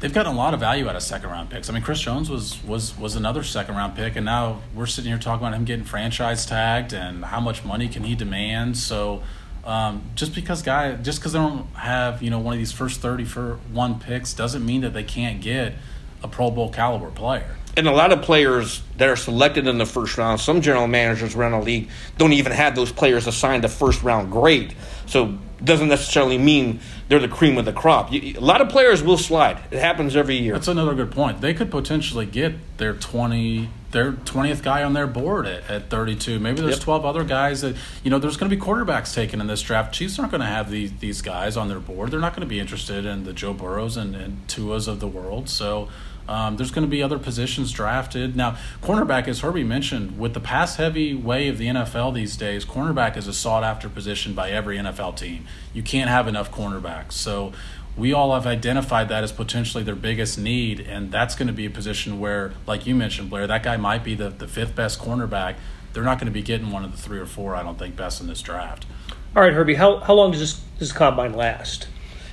they've 0.00 0.12
gotten 0.12 0.34
a 0.34 0.36
lot 0.36 0.52
of 0.52 0.58
value 0.58 0.88
out 0.88 0.96
of 0.96 1.02
second 1.02 1.30
round 1.30 1.50
picks. 1.50 1.70
I 1.70 1.72
mean, 1.72 1.82
Chris 1.82 2.00
Jones 2.00 2.28
was 2.28 2.62
was 2.64 2.98
was 2.98 3.14
another 3.14 3.44
second 3.44 3.76
round 3.76 3.94
pick, 3.94 4.16
and 4.16 4.24
now 4.24 4.62
we're 4.74 4.86
sitting 4.86 5.10
here 5.10 5.18
talking 5.18 5.46
about 5.46 5.56
him 5.56 5.64
getting 5.64 5.84
franchise 5.84 6.44
tagged 6.44 6.92
and 6.92 7.24
how 7.24 7.38
much 7.38 7.64
money 7.64 7.88
can 7.88 8.04
he 8.04 8.14
demand. 8.14 8.76
So. 8.76 9.22
Um, 9.64 10.04
just 10.14 10.32
because 10.32 10.62
guy, 10.62 10.94
just 10.94 11.18
because 11.18 11.32
they 11.32 11.40
don't 11.40 11.66
have 11.74 12.22
you 12.22 12.30
know 12.30 12.38
one 12.38 12.54
of 12.54 12.58
these 12.60 12.70
first 12.70 13.00
thirty 13.00 13.24
for 13.24 13.56
one 13.72 13.98
picks 13.98 14.32
doesn't 14.32 14.64
mean 14.64 14.82
that 14.82 14.92
they 14.92 15.02
can't 15.02 15.40
get 15.40 15.74
a 16.26 16.28
Pro 16.28 16.50
Bowl 16.50 16.70
caliber 16.70 17.10
player 17.10 17.56
and 17.76 17.86
a 17.86 17.92
lot 17.92 18.10
of 18.12 18.22
players 18.22 18.82
that 18.96 19.08
are 19.08 19.16
selected 19.16 19.66
in 19.66 19.78
the 19.78 19.86
first 19.86 20.16
round, 20.16 20.40
some 20.40 20.62
general 20.62 20.86
managers 20.86 21.34
around 21.34 21.52
the 21.52 21.60
league 21.60 21.90
don't 22.16 22.32
even 22.32 22.52
have 22.52 22.74
those 22.74 22.90
players 22.90 23.26
assigned 23.26 23.64
a 23.64 23.68
first 23.68 24.02
round 24.02 24.32
grade. 24.32 24.74
So 25.04 25.38
doesn't 25.62 25.88
necessarily 25.88 26.36
mean 26.36 26.80
they're 27.08 27.18
the 27.18 27.28
cream 27.28 27.56
of 27.56 27.64
the 27.64 27.72
crop. 27.72 28.12
a 28.12 28.32
lot 28.34 28.60
of 28.60 28.68
players 28.68 29.02
will 29.02 29.16
slide. 29.16 29.58
It 29.70 29.78
happens 29.78 30.16
every 30.16 30.36
year. 30.36 30.54
That's 30.54 30.68
another 30.68 30.94
good 30.94 31.10
point. 31.10 31.40
They 31.40 31.54
could 31.54 31.70
potentially 31.70 32.26
get 32.26 32.54
their 32.78 32.94
twenty 32.94 33.70
their 33.90 34.12
twentieth 34.12 34.62
guy 34.62 34.82
on 34.82 34.92
their 34.92 35.06
board 35.06 35.46
at, 35.46 35.70
at 35.70 35.88
thirty 35.88 36.14
two. 36.14 36.38
Maybe 36.38 36.60
there's 36.60 36.76
yep. 36.76 36.82
twelve 36.82 37.04
other 37.06 37.24
guys 37.24 37.62
that 37.62 37.76
you 38.02 38.10
know. 38.10 38.18
There's 38.18 38.36
going 38.36 38.50
to 38.50 38.56
be 38.56 38.60
quarterbacks 38.60 39.14
taken 39.14 39.40
in 39.40 39.46
this 39.46 39.62
draft. 39.62 39.94
Chiefs 39.94 40.18
aren't 40.18 40.30
going 40.30 40.42
to 40.42 40.46
have 40.46 40.70
these 40.70 40.92
these 40.98 41.22
guys 41.22 41.56
on 41.56 41.68
their 41.68 41.80
board. 41.80 42.10
They're 42.10 42.20
not 42.20 42.32
going 42.32 42.46
to 42.46 42.46
be 42.46 42.60
interested 42.60 43.06
in 43.06 43.24
the 43.24 43.32
Joe 43.32 43.54
Burrows 43.54 43.96
and, 43.96 44.14
and 44.14 44.46
Tuas 44.48 44.88
of 44.88 45.00
the 45.00 45.08
world. 45.08 45.48
So 45.48 45.88
um, 46.28 46.56
there's 46.56 46.70
going 46.70 46.86
to 46.86 46.90
be 46.90 47.02
other 47.02 47.18
positions 47.18 47.72
drafted. 47.72 48.36
Now, 48.36 48.56
cornerback, 48.82 49.28
as 49.28 49.40
Herbie 49.40 49.64
mentioned, 49.64 50.18
with 50.18 50.34
the 50.34 50.40
pass 50.40 50.76
heavy 50.76 51.14
way 51.14 51.48
of 51.48 51.58
the 51.58 51.66
NFL 51.66 52.14
these 52.14 52.36
days, 52.36 52.64
cornerback 52.64 53.16
is 53.16 53.26
a 53.26 53.32
sought 53.32 53.64
after 53.64 53.88
position 53.88 54.34
by 54.34 54.50
every 54.50 54.76
NFL 54.76 55.16
team. 55.16 55.46
You 55.72 55.82
can't 55.82 56.10
have 56.10 56.26
enough 56.26 56.50
cornerbacks. 56.50 57.12
So 57.12 57.52
we 57.96 58.12
all 58.12 58.34
have 58.34 58.46
identified 58.46 59.08
that 59.08 59.24
as 59.24 59.32
potentially 59.32 59.82
their 59.82 59.94
biggest 59.94 60.38
need, 60.38 60.80
and 60.80 61.10
that's 61.10 61.34
going 61.34 61.48
to 61.48 61.54
be 61.54 61.66
a 61.66 61.70
position 61.70 62.20
where, 62.20 62.52
like 62.66 62.86
you 62.86 62.94
mentioned, 62.94 63.30
Blair, 63.30 63.46
that 63.46 63.62
guy 63.62 63.76
might 63.76 64.04
be 64.04 64.14
the, 64.14 64.28
the 64.28 64.48
fifth 64.48 64.74
best 64.74 65.00
cornerback. 65.00 65.56
They're 65.92 66.02
not 66.02 66.18
going 66.18 66.26
to 66.26 66.32
be 66.32 66.42
getting 66.42 66.70
one 66.70 66.84
of 66.84 66.92
the 66.92 66.98
three 66.98 67.18
or 67.18 67.26
four, 67.26 67.54
I 67.54 67.62
don't 67.62 67.78
think, 67.78 67.96
best 67.96 68.20
in 68.20 68.26
this 68.26 68.42
draft. 68.42 68.84
All 69.34 69.42
right, 69.42 69.52
Herbie, 69.52 69.74
how, 69.74 69.98
how 69.98 70.14
long 70.14 70.32
does 70.32 70.40
this, 70.40 70.60
this 70.78 70.92
combine 70.92 71.32
last? 71.32 71.88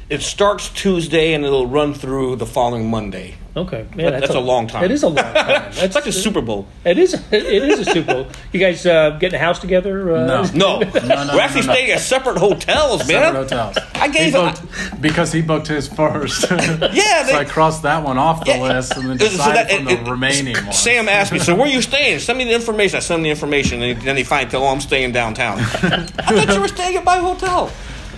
It 0.10 0.22
starts 0.22 0.70
Tuesday 0.70 1.34
and 1.34 1.46
it'll 1.46 1.68
run 1.68 1.94
through 1.94 2.36
the 2.38 2.46
following 2.46 2.90
Monday. 2.90 3.36
Okay, 3.56 3.86
man, 3.96 4.12
that's, 4.12 4.22
that's 4.22 4.34
a, 4.34 4.40
a, 4.40 4.42
long 4.42 4.66
time. 4.66 4.84
It 4.84 4.90
is 4.90 5.04
a 5.04 5.10
long 5.10 5.18
time. 5.18 5.34
That's 5.36 5.84
it's 5.84 5.96
like 5.96 6.08
a 6.08 6.12
Super 6.12 6.42
Bowl. 6.42 6.68
It 6.84 6.98
is. 6.98 7.14
It 7.32 7.46
is 7.46 7.86
a 7.86 7.86
Super 7.86 8.14
Bowl. 8.14 8.28
You 8.52 8.60
guys 8.60 8.84
uh, 8.84 9.12
getting 9.20 9.36
a 9.36 9.44
house 9.44 9.60
together? 9.60 10.16
Uh? 10.16 10.26
No. 10.26 10.44
no, 10.56 10.80
no, 10.80 11.24
no, 11.24 11.34
We're 11.36 11.40
actually 11.40 11.62
staying 11.62 11.92
at 11.92 12.00
separate 12.00 12.38
hotels, 12.38 13.08
man. 13.08 13.34
Separate 13.34 13.44
hotels. 13.44 13.78
I 13.94 14.08
gave 14.08 14.26
he 14.26 14.32
booked, 14.32 15.02
because 15.02 15.32
he 15.32 15.44
booked 15.44 15.68
his 15.68 15.88
first. 15.88 16.50
yeah, 16.52 17.28
so 17.28 17.36
I 17.36 17.46
crossed 17.48 17.84
that 17.84 18.04
one 18.04 18.18
off 18.18 18.44
the 18.44 18.54
yeah, 18.54 18.62
list 18.62 18.98
and 18.98 19.08
then 19.08 19.18
decided 19.18 19.38
so 19.38 19.52
that, 19.52 19.72
from 19.72 19.88
it, 19.88 19.98
the 19.98 20.02
it, 20.02 20.12
remaining 20.12 20.56
ones. 20.56 20.80
Sam 20.80 21.08
asked 21.08 21.32
me, 21.32 21.38
"So 21.48 21.54
where 21.54 21.66
are 21.66 21.72
you 21.72 21.84
staying? 21.84 22.20
Send 22.20 22.40
me 22.40 22.46
the 22.46 22.56
information." 22.56 22.98
I 22.98 23.02
send 23.02 23.20
him 23.20 23.24
the 23.24 23.30
information, 23.30 23.84
and 23.84 24.02
then 24.02 24.18
he 24.18 24.24
finally 24.24 24.50
tell, 24.50 24.64
"Oh, 24.64 24.70
I'm 24.70 24.82
staying 24.82 25.12
downtown." 25.12 25.60
I 25.60 25.66
thought 26.08 26.56
you 26.56 26.60
were 26.60 26.68
staying 26.68 26.96
at 26.98 27.04
my 27.04 27.18
hotel. 27.18 27.72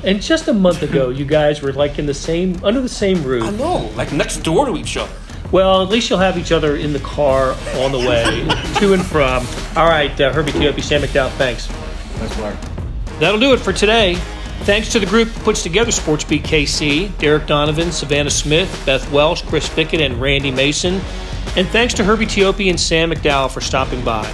And 0.04 0.22
just 0.22 0.48
a 0.48 0.54
month 0.54 0.84
ago, 0.84 1.10
you 1.10 1.26
guys 1.26 1.62
were 1.62 1.74
like 1.74 1.98
in 1.98 2.06
the 2.06 2.14
same 2.14 2.64
under 2.64 2.82
the 2.82 2.90
same 2.90 3.24
roof. 3.24 3.44
I 3.44 3.52
know, 3.52 3.92
like 3.96 4.12
next 4.12 4.38
door 4.38 4.66
to 4.66 4.76
each 4.76 4.98
other. 4.98 5.12
Well, 5.52 5.82
at 5.82 5.90
least 5.90 6.10
you'll 6.10 6.20
have 6.20 6.38
each 6.38 6.52
other 6.52 6.76
in 6.76 6.92
the 6.94 7.00
car 7.00 7.52
on 7.78 7.92
the 7.92 8.00
way 8.00 8.24
to 8.80 8.94
and 8.94 9.06
from. 9.06 9.46
All 9.76 9.88
right, 9.88 10.20
uh, 10.20 10.34
Herbie 10.34 10.52
Teope, 10.52 10.82
Sam 10.82 11.02
McDowell, 11.02 11.30
thanks. 11.32 11.68
Thanks, 11.68 12.38
Mark. 12.38 12.56
That'll 13.20 13.40
do 13.40 13.54
it 13.54 13.60
for 13.60 13.72
today. 13.72 14.16
Thanks 14.64 14.92
to 14.94 15.00
the 15.00 15.06
group 15.06 15.30
that 15.30 15.44
puts 15.44 15.62
together 15.62 15.92
SportsBeat 15.92 16.42
KC, 16.42 17.16
Derek 17.20 17.46
Donovan, 17.46 17.92
Savannah 17.92 18.32
Smith, 18.32 18.84
Beth 18.86 19.10
Welsh, 19.12 19.44
Chris 19.44 19.70
Pickett, 19.70 20.02
and 20.02 20.20
Randy 20.20 20.50
Mason. 20.50 20.96
And 21.56 21.68
thanks 21.68 21.94
to 21.96 22.04
Herbie 22.04 22.26
Teope 22.26 22.68
and 22.70 22.80
Sam 22.80 23.12
McDowell 23.12 23.52
for 23.52 23.62
stopping 23.62 24.04
by. 24.04 24.34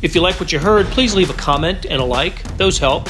If 0.00 0.14
you 0.14 0.20
like 0.20 0.38
what 0.38 0.52
you 0.52 0.58
heard, 0.58 0.86
please 0.86 1.14
leave 1.14 1.30
a 1.30 1.34
comment 1.34 1.84
and 1.84 2.00
a 2.00 2.04
like. 2.04 2.42
Those 2.56 2.78
help. 2.78 3.08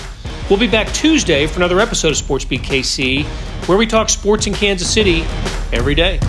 We'll 0.53 0.61
be 0.61 0.67
back 0.67 0.93
Tuesday 0.93 1.47
for 1.47 1.61
another 1.61 1.81
episode 1.81 2.09
of 2.09 2.19
SportsBeat 2.19 2.61
KC, 2.61 3.25
where 3.67 3.79
we 3.79 3.87
talk 3.87 4.11
sports 4.11 4.47
in 4.47 4.53
Kansas 4.53 4.93
City 4.93 5.23
every 5.73 5.95
day. 5.95 6.21